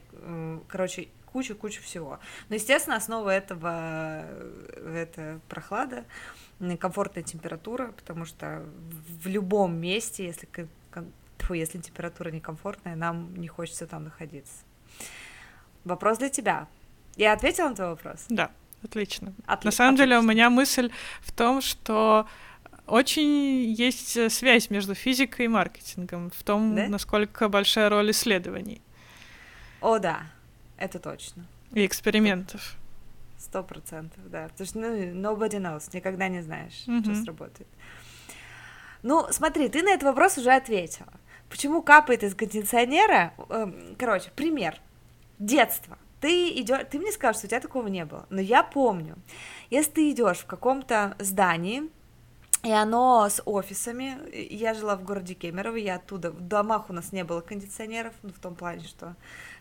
[0.68, 2.20] короче, куча-куча всего.
[2.49, 6.05] Но, естественно, основа этого э, это прохлада,
[6.80, 8.66] комфортная температура, потому что
[9.22, 10.47] в любом месте, если,
[11.49, 14.64] если температура некомфортная, нам не хочется там находиться.
[15.84, 16.68] Вопрос для тебя.
[17.16, 18.26] Я ответила на твой вопрос?
[18.30, 18.51] Да.
[18.84, 19.34] Отлично.
[19.45, 20.05] Отли- На самом отлично.
[20.05, 22.27] деле у меня мысль в том, что
[22.88, 26.88] очень есть связь между физикой и маркетингом в том, да?
[26.88, 28.82] насколько большая роль исследований.
[29.82, 30.23] О, да,
[30.77, 31.45] это точно.
[31.73, 32.75] И экспериментов.
[33.38, 34.49] Сто процентов, да.
[34.49, 37.03] Потому что ну, nobody knows, никогда не знаешь, mm-hmm.
[37.03, 37.67] что сработает.
[39.01, 41.13] Ну, смотри, ты на этот вопрос уже ответила.
[41.49, 43.34] Почему капает из кондиционера?
[43.49, 44.77] Эм, короче, пример.
[45.39, 49.15] Детство ты идешь, ты мне скажешь, что у тебя такого не было, но я помню,
[49.70, 51.89] если ты идешь в каком-то здании,
[52.63, 54.17] и оно с офисами.
[54.53, 56.30] Я жила в городе Кемерово, я оттуда.
[56.32, 59.15] В домах у нас не было кондиционеров, ну, в том плане, что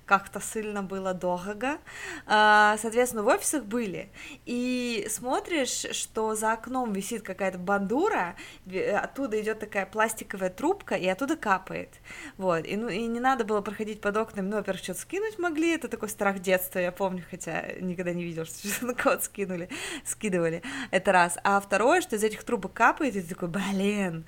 [0.09, 1.79] как-то сильно было дорого.
[2.27, 4.09] А, соответственно, в офисах были.
[4.47, 8.35] И смотришь, что за окном висит какая-то бандура,
[8.67, 11.91] оттуда идет такая пластиковая трубка, и оттуда капает.
[12.39, 12.67] Вот.
[12.67, 15.89] И, ну, и не надо было проходить под окнами, ну, во-первых, что-то скинуть могли, это
[15.89, 19.69] такой страх детства, я помню, хотя никогда не видел, что что-то на кого-то скинули,
[20.05, 20.63] скидывали.
[20.91, 21.37] Это раз.
[21.45, 24.25] А второе, что из этих трубок капает, и ты такой, блин.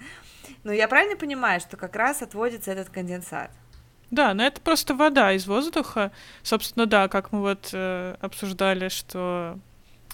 [0.62, 3.50] Ну, я правильно понимаю, что как раз отводится этот конденсат?
[4.10, 6.10] Да, но это просто вода из воздуха.
[6.42, 9.58] Собственно, да, как мы вот э, обсуждали, что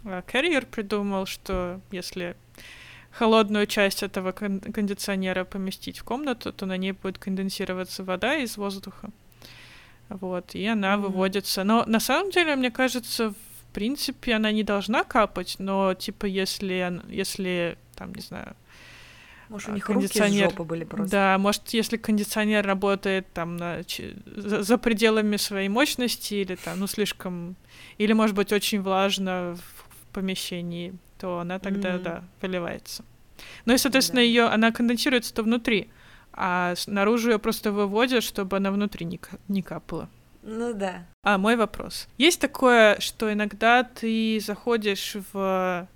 [0.05, 2.37] э, Carrier придумал, что если
[3.11, 8.59] холодную часть этого кон- кондиционера поместить в комнату, то на ней будет конденсироваться вода из
[8.59, 9.09] воздуха.
[10.11, 11.01] Вот, и она mm-hmm.
[11.01, 11.65] выводится.
[11.65, 17.01] Но на самом деле, мне кажется, в принципе, она не должна капать, но типа если,
[17.09, 18.55] если там, не знаю,
[19.49, 20.51] может, у а, них кондиционер...
[20.51, 21.11] руки были просто.
[21.11, 23.83] Да, может, если кондиционер работает там на...
[24.27, 27.57] за, пределами своей мощности или там, ну, слишком...
[27.99, 32.03] Или, может быть, очень влажно в, помещении, то она тогда, mm-hmm.
[32.03, 33.05] да, выливается.
[33.67, 34.25] Ну и, соответственно, да.
[34.25, 35.91] ее она конденсируется-то внутри,
[36.33, 40.09] а снаружи ее просто выводят, чтобы она внутри не, не капала.
[40.43, 41.07] Ну да.
[41.23, 42.09] А, мой вопрос.
[42.17, 45.87] Есть такое, что иногда ты заходишь в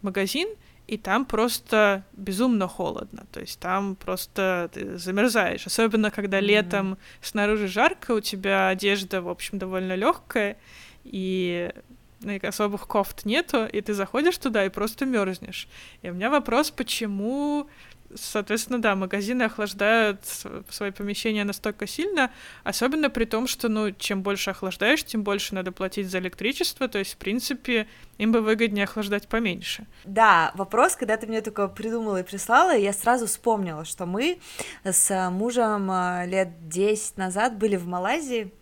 [0.00, 0.48] магазин,
[0.90, 6.52] и там просто безумно холодно, то есть там просто ты замерзаешь, особенно когда mm-hmm.
[6.52, 10.56] летом снаружи жарко, у тебя одежда, в общем, довольно легкая,
[11.04, 11.70] и
[12.22, 15.68] ну, особых кофт нету, и ты заходишь туда и просто мерзнешь.
[16.02, 17.68] И у меня вопрос, почему
[18.14, 20.20] Соответственно, да, магазины охлаждают
[20.68, 22.30] свои помещения настолько сильно,
[22.64, 26.98] особенно при том, что, ну, чем больше охлаждаешь, тем больше надо платить за электричество, то
[26.98, 27.86] есть, в принципе,
[28.18, 29.86] им бы выгоднее охлаждать поменьше.
[30.04, 34.40] Да, вопрос, когда ты мне только придумала и прислала, я сразу вспомнила, что мы
[34.84, 38.52] с мужем а, лет 10 назад были в Малайзии,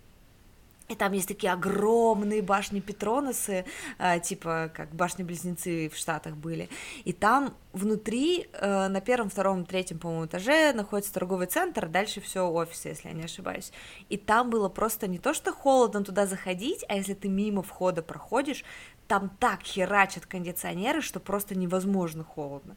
[0.88, 3.66] и там есть такие огромные башни Петроносы,
[3.98, 6.68] э, типа как башни-близнецы в Штатах были.
[7.04, 12.48] И там внутри, э, на первом, втором, третьем, по-моему, этаже находится торговый центр, дальше все
[12.48, 13.70] офисы, если я не ошибаюсь.
[14.08, 18.02] И там было просто не то, что холодно туда заходить, а если ты мимо входа
[18.02, 18.64] проходишь,
[19.06, 22.76] там так херачат кондиционеры, что просто невозможно холодно.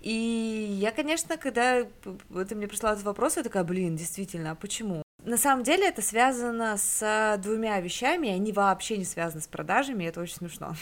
[0.00, 5.05] И я, конечно, когда ты мне прислала этот вопрос, я такая, блин, действительно, а почему?
[5.26, 10.20] На самом деле это связано с двумя вещами, они вообще не связаны с продажами, это
[10.20, 10.76] очень смешно.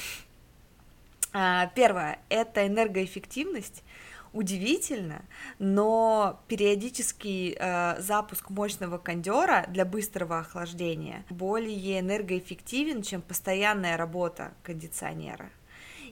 [1.33, 3.83] А, первое— это энергоэффективность.
[4.35, 5.23] Удивительно,
[5.59, 15.49] но периодический э, запуск мощного кондера для быстрого охлаждения более энергоэффективен, чем постоянная работа кондиционера.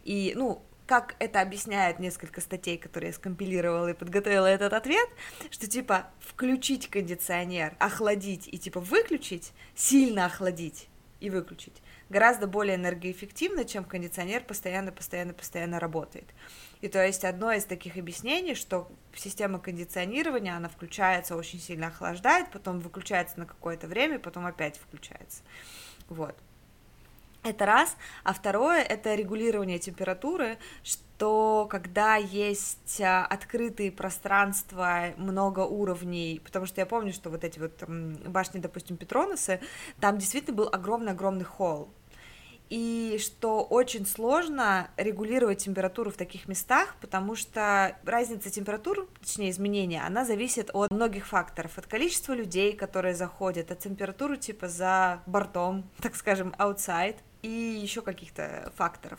[0.05, 5.09] И, ну, как это объясняет несколько статей, которые я скомпилировала и подготовила этот ответ,
[5.51, 10.89] что типа включить кондиционер, охладить и типа выключить, сильно охладить
[11.20, 16.26] и выключить, гораздо более энергоэффективно, чем кондиционер постоянно, постоянно, постоянно работает.
[16.80, 22.51] И то есть одно из таких объяснений, что система кондиционирования, она включается, очень сильно охлаждает,
[22.51, 25.43] потом выключается на какое-то время, потом опять включается.
[26.09, 26.37] Вот.
[27.43, 27.97] Это раз.
[28.22, 36.80] А второе— это регулирование температуры, что когда есть а, открытые пространства, много уровней, потому что
[36.80, 39.61] я помню, что вот эти вот башни, допустим, Петроносы,
[40.01, 41.93] там действительно был огромный-огромный холл,
[42.72, 50.03] и что очень сложно регулировать температуру в таких местах, потому что разница температур, точнее изменения,
[50.07, 55.90] она зависит от многих факторов, от количества людей, которые заходят, от температуры типа за бортом,
[56.01, 57.49] так скажем, outside, и
[57.82, 59.18] еще каких-то факторов.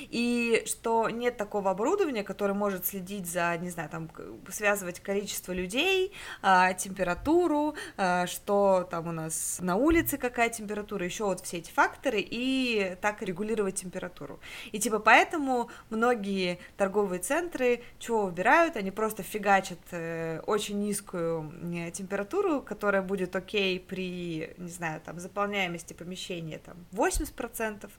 [0.00, 4.10] И что нет такого оборудования, которое может следить за, не знаю, там,
[4.48, 6.12] связывать количество людей,
[6.42, 11.70] а, температуру, а, что там у нас на улице какая температура, еще вот все эти
[11.70, 14.40] факторы, и так регулировать температуру.
[14.72, 21.52] И типа поэтому многие торговые центры чего выбирают, они просто фигачат э, очень низкую
[21.92, 27.92] температуру, которая будет окей при, не знаю, там, заполняемости помещения, там, 80%, процентов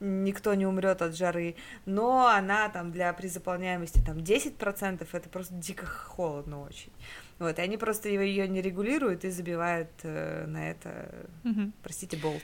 [0.00, 1.54] никто не умрет от жары,
[1.86, 6.92] но она там для при заполняемости там 10 процентов это просто дико холодно очень.
[7.38, 11.08] Вот, и они просто ее не регулируют и забивают э, на это,
[11.44, 11.72] угу.
[11.82, 12.42] простите, болт.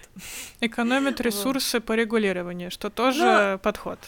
[0.60, 1.86] Экономят ресурсы вот.
[1.86, 3.52] по регулированию, что тоже но...
[3.52, 3.98] Ну, подход.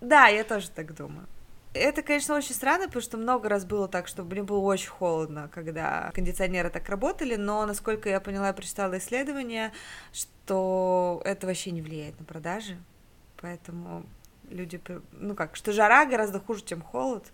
[0.00, 1.26] Да, я тоже так думаю.
[1.74, 5.48] Это, конечно, очень странно, потому что много раз было так, что мне было очень холодно,
[5.54, 9.72] когда кондиционеры так работали, но, насколько я поняла, я прочитала исследование,
[10.12, 12.76] что это вообще не влияет на продажи,
[13.40, 14.04] поэтому
[14.50, 14.80] люди,
[15.12, 17.24] ну как, что жара гораздо хуже, чем холод,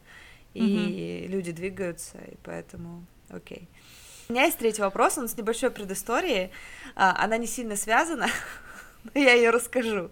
[0.55, 1.27] и mm-hmm.
[1.27, 3.69] люди двигаются, и поэтому окей.
[4.29, 6.51] У меня есть третий вопрос, он с небольшой предысторией,
[6.95, 8.29] а, она не сильно связана,
[9.15, 10.11] я ее расскажу.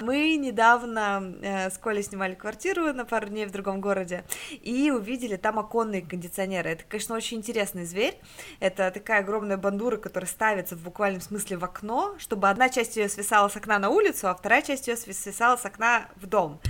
[0.00, 4.24] Мы недавно э, с Колей снимали квартиру на пару дней в другом городе
[4.62, 6.70] и увидели там оконные кондиционеры.
[6.70, 8.18] Это, конечно, очень интересный зверь.
[8.60, 13.08] Это такая огромная бандура, которая ставится в буквальном смысле в окно, чтобы одна часть ее
[13.08, 16.60] свисала с окна на улицу, а вторая часть ее свисала с окна в дом.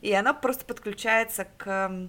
[0.00, 2.08] И она просто подключается к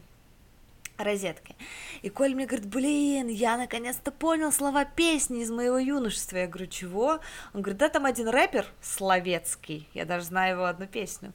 [1.03, 1.55] розетки.
[2.01, 6.37] И Коль мне говорит, блин, я наконец-то понял слова песни из моего юношества.
[6.37, 7.19] Я говорю, чего?
[7.53, 11.33] Он говорит, да, там один рэпер словецкий, я даже знаю его одну песню.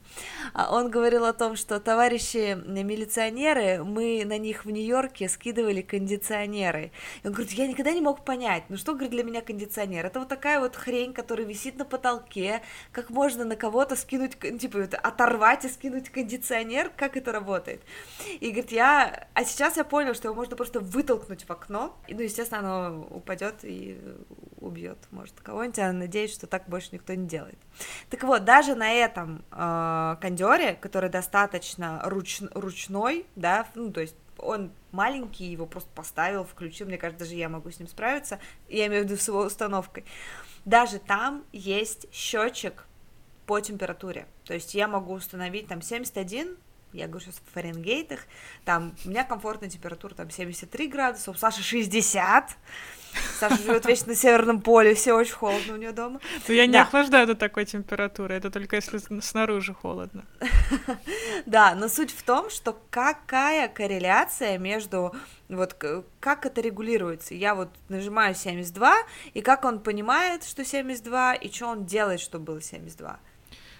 [0.53, 6.91] А он говорил о том, что товарищи милиционеры, мы на них в Нью-Йорке скидывали кондиционеры.
[7.23, 10.05] И он говорит, я никогда не мог понять, ну что, говорит, для меня кондиционер?
[10.05, 12.61] Это вот такая вот хрень, которая висит на потолке,
[12.91, 17.81] как можно на кого-то скинуть, типа, оторвать и скинуть кондиционер, как это работает?
[18.39, 22.13] И говорит, я, а сейчас я понял, что его можно просто вытолкнуть в окно, и,
[22.13, 23.99] ну, естественно, оно упадет и
[24.59, 27.57] убьет, может, кого-нибудь, я надеюсь, что так больше никто не делает.
[28.09, 34.15] Так вот, даже на этом э, кондере, который достаточно руч, ручной, да, ну, то есть
[34.37, 38.87] он маленький, его просто поставил, включил, мне кажется, даже я могу с ним справиться, я
[38.87, 40.05] имею в виду с его установкой.
[40.65, 42.85] Даже там есть счетчик
[43.45, 46.57] по температуре, то есть я могу установить там 71,
[46.97, 48.21] я говорю сейчас в Фаренгейтах,
[48.65, 52.57] там у меня комфортная температура там 73 градуса, у Саши 60,
[53.39, 56.19] Саша живет вечно на Северном поле, все очень холодно у нее дома.
[56.33, 56.83] Но ну, я не да.
[56.83, 60.25] охлаждаю до такой температуры, это только если снаружи холодно.
[61.45, 65.15] Да, но суть в том, что какая корреляция между
[65.49, 65.75] вот
[66.19, 67.33] как это регулируется.
[67.33, 68.95] Я вот нажимаю 72,
[69.33, 73.19] и как он понимает, что 72, и что он делает, чтобы было 72.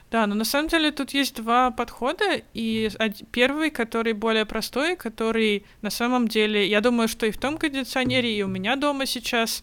[0.10, 2.90] Да, но на самом деле тут есть два подхода, и
[3.32, 8.38] первый, который более простой, который на самом деле, я думаю, что и в том кондиционере,
[8.38, 9.62] и у меня дома сейчас,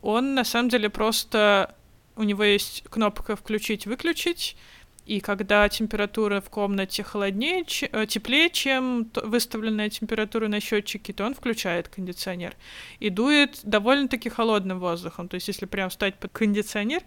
[0.00, 1.74] он на самом деле просто,
[2.16, 4.56] у него есть кнопка «включить-выключить»,
[5.04, 11.34] и когда температура в комнате холоднее, э, теплее, чем выставленная температура на счетчике, то он
[11.34, 12.54] включает кондиционер.
[13.00, 15.28] И дует довольно-таки холодным воздухом.
[15.28, 17.02] То есть, если прям встать под кондиционер,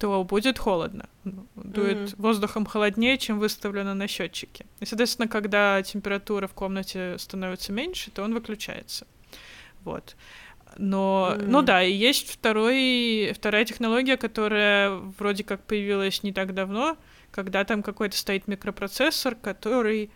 [0.00, 1.10] то будет холодно.
[1.54, 2.14] Дует mm-hmm.
[2.16, 4.64] воздухом холоднее, чем выставлено на счетчике.
[4.80, 9.06] И, соответственно, когда температура в комнате становится меньше, то он выключается.
[9.84, 10.16] Вот.
[10.78, 11.44] Но, mm-hmm.
[11.46, 16.96] ну да, и есть второй, вторая технология, которая вроде как появилась не так давно,
[17.30, 20.10] когда там какой-то стоит микропроцессор, который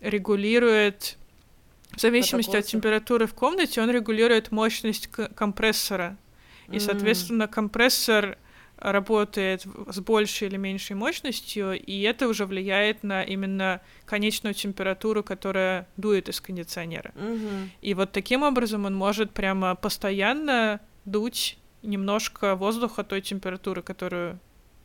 [0.00, 1.18] регулирует,
[1.90, 6.16] в зависимости от температуры в комнате, он регулирует мощность компрессора.
[6.70, 8.38] И, соответственно, компрессор
[8.78, 15.86] работает с большей или меньшей мощностью, и это уже влияет на именно конечную температуру, которая
[15.96, 17.12] дует из кондиционера.
[17.14, 17.68] Mm-hmm.
[17.82, 24.38] И вот таким образом он может прямо постоянно дуть немножко воздуха той температуры, которую,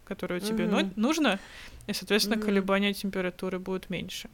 [0.05, 0.93] которую тебе mm-hmm.
[0.95, 1.39] нужно,
[1.87, 2.45] и, соответственно, mm-hmm.
[2.45, 4.29] колебания температуры будут меньше.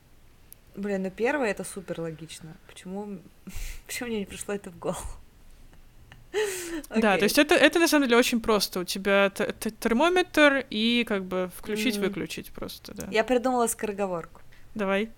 [0.75, 2.55] Блин, ну первое это супер логично.
[2.67, 3.19] Почему,
[3.87, 5.24] почему мне не пришло это в голову?
[6.89, 7.01] Okay.
[7.01, 8.79] Да, то есть это, это на самом деле очень просто.
[8.79, 9.31] У тебя
[9.79, 12.53] термометр и как бы включить-выключить mm.
[12.53, 13.07] просто, да.
[13.11, 14.41] Я придумала скороговорку.
[14.75, 15.09] Давай.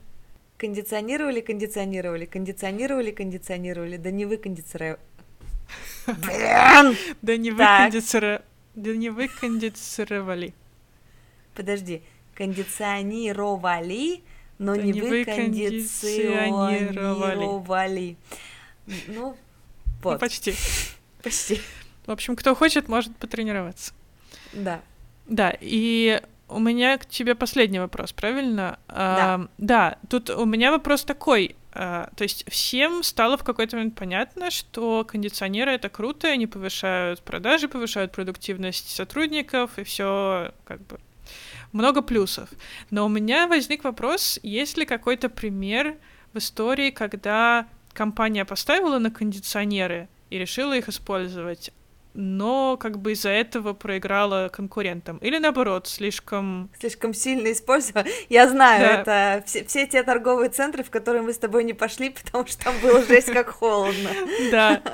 [0.57, 4.99] Кондиционировали, кондиционировали, кондиционировали, кондиционировали, да не вы кондиционировали.
[7.21, 8.41] Да не вы кондиционировали.
[8.75, 10.53] Да не вы кондиционировали.
[11.55, 12.01] Подожди.
[12.35, 14.21] Кондиционировали,
[14.59, 18.15] но не вы кондиционировали.
[19.07, 19.35] Ну,
[20.03, 20.13] вот.
[20.13, 20.53] Ну, почти.
[21.23, 21.61] Почти.
[22.05, 23.93] В общем, кто хочет, может потренироваться.
[24.53, 24.81] Да.
[25.25, 28.79] Да, и у меня к тебе последний вопрос, правильно?
[28.87, 28.95] Да.
[28.95, 31.55] А, да, тут у меня вопрос такой.
[31.73, 37.21] А, то есть всем стало в какой-то момент понятно, что кондиционеры это круто, они повышают
[37.21, 40.99] продажи, повышают продуктивность сотрудников, и все как бы
[41.73, 42.49] много плюсов.
[42.89, 45.97] Но у меня возник вопрос, есть ли какой-то пример
[46.33, 51.71] в истории, когда компания поставила на кондиционеры, и решила их использовать,
[52.17, 55.17] но как бы из-за этого проиграла конкурентам.
[55.19, 56.71] Или наоборот, слишком...
[56.79, 58.05] Слишком сильно использовала.
[58.27, 59.35] Я знаю, да.
[59.35, 62.65] это все, все те торговые центры, в которые мы с тобой не пошли, потому что
[62.65, 64.09] там было жесть как холодно.
[64.51, 64.81] Да.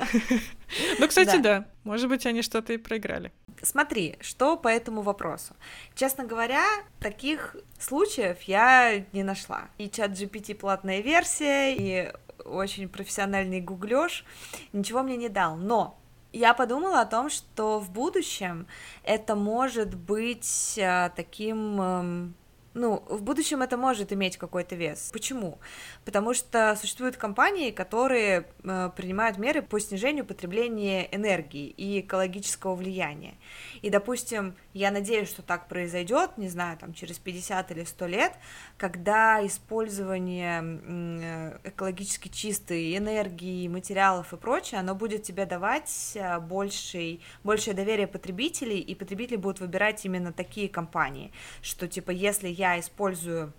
[0.98, 1.66] Ну, кстати, да.
[1.84, 3.30] Может быть, они что-то и проиграли.
[3.62, 5.54] Смотри, что по этому вопросу.
[5.94, 6.64] Честно говоря,
[6.98, 9.68] таких случаев я не нашла.
[9.78, 12.12] И чат GPT платная версия, и
[12.44, 14.24] очень профессиональный гуглёж,
[14.72, 15.56] ничего мне не дал.
[15.56, 15.98] Но
[16.34, 18.66] я подумала о том, что в будущем
[19.04, 22.34] это может быть а, таким, эм,
[22.74, 25.10] ну, в будущем это может иметь какой-то вес.
[25.12, 25.58] Почему?
[26.04, 33.34] Потому что существуют компании, которые э, принимают меры по снижению потребления энергии и экологического влияния.
[33.82, 38.32] И, допустим, я надеюсь, что так произойдет, не знаю, там через 50 или 100 лет,
[38.76, 47.20] когда использование э, экологически чистой энергии, материалов и прочее, оно будет тебе давать э, больший,
[47.44, 51.32] большее доверие потребителей, и потребители будут выбирать именно такие компании,
[51.62, 53.52] что типа если я я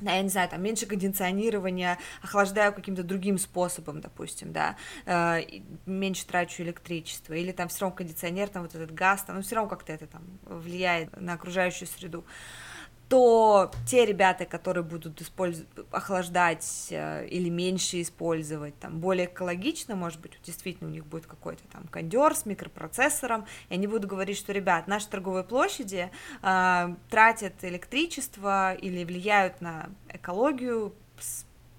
[0.00, 4.76] использую я не знаю, там, меньше кондиционирования, охлаждаю каким-то другим способом, допустим, да,
[5.06, 5.42] э,
[5.86, 9.56] меньше трачу электричество, или там все равно кондиционер, там вот этот газ, там, ну, все
[9.56, 12.24] равно как-то это там влияет на окружающую среду
[13.08, 20.20] то те ребята, которые будут использовать, охлаждать э, или меньше использовать, там, более экологично, может
[20.20, 24.52] быть, действительно у них будет какой-то там кондер с микропроцессором, и они будут говорить, что,
[24.52, 26.10] ребят, наши торговые площади
[26.42, 30.94] э, тратят электричество или влияют на экологию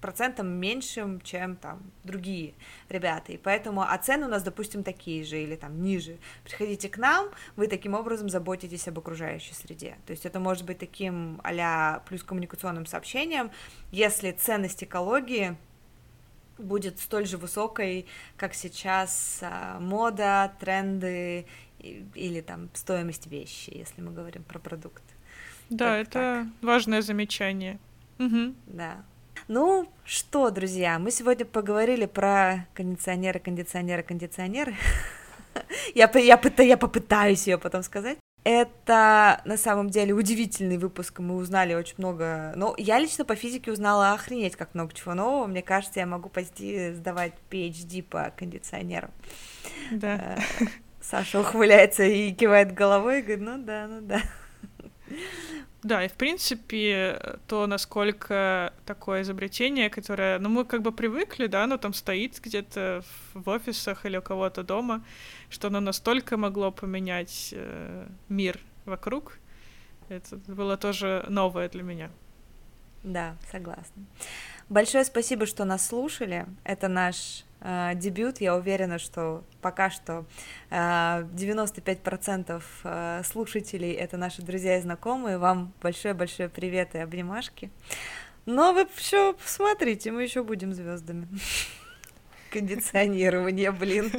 [0.00, 2.54] процентом меньшим, чем там другие
[2.88, 6.18] ребята, и поэтому, а цены у нас, допустим, такие же или там ниже.
[6.44, 9.96] Приходите к нам, вы таким образом заботитесь об окружающей среде.
[10.06, 13.50] То есть это может быть таким а плюс коммуникационным сообщением,
[13.90, 15.56] если ценность экологии
[16.58, 18.06] будет столь же высокой,
[18.36, 21.46] как сейчас а, мода, тренды
[21.78, 25.02] или там стоимость вещи, если мы говорим про продукт.
[25.68, 26.46] Да, так, это так.
[26.62, 27.78] важное замечание.
[28.18, 28.54] Угу.
[28.66, 29.04] Да.
[29.48, 34.74] Ну что, друзья, мы сегодня поговорили про кондиционеры, кондиционеры, кондиционеры.
[35.94, 38.18] я, я, я попытаюсь ее потом сказать.
[38.42, 42.54] Это на самом деле удивительный выпуск, мы узнали очень много.
[42.56, 45.46] Но я лично по физике узнала охренеть как много чего нового.
[45.46, 49.12] Мне кажется, я могу почти сдавать PhD по кондиционерам.
[49.92, 50.38] Да.
[50.60, 50.64] Э,
[51.00, 54.20] Саша ухмыляется и кивает головой и говорит, ну да, ну да.
[55.86, 61.62] Да, и в принципе то, насколько такое изобретение, которое, ну мы как бы привыкли, да,
[61.62, 63.04] оно там стоит где-то
[63.34, 65.04] в офисах или у кого-то дома,
[65.48, 69.38] что оно настолько могло поменять э, мир вокруг,
[70.08, 72.10] это было тоже новое для меня.
[73.04, 74.06] Да, согласна.
[74.68, 76.46] Большое спасибо, что нас слушали.
[76.64, 78.40] Это наш э, дебют.
[78.40, 80.24] Я уверена, что пока что
[80.70, 85.38] э, 95% э, слушателей это наши друзья и знакомые.
[85.38, 87.70] Вам большое-большое привет и обнимашки.
[88.46, 91.28] Но вы все посмотрите, мы еще будем звездами.
[92.50, 94.12] Кондиционирование, блин.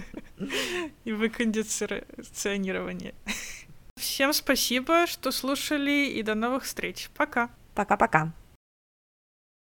[1.06, 3.16] И вы кондиционирование.
[3.96, 7.10] Всем спасибо, что слушали, и до новых встреч.
[7.16, 7.50] Пока.
[7.74, 8.34] Пока-пока.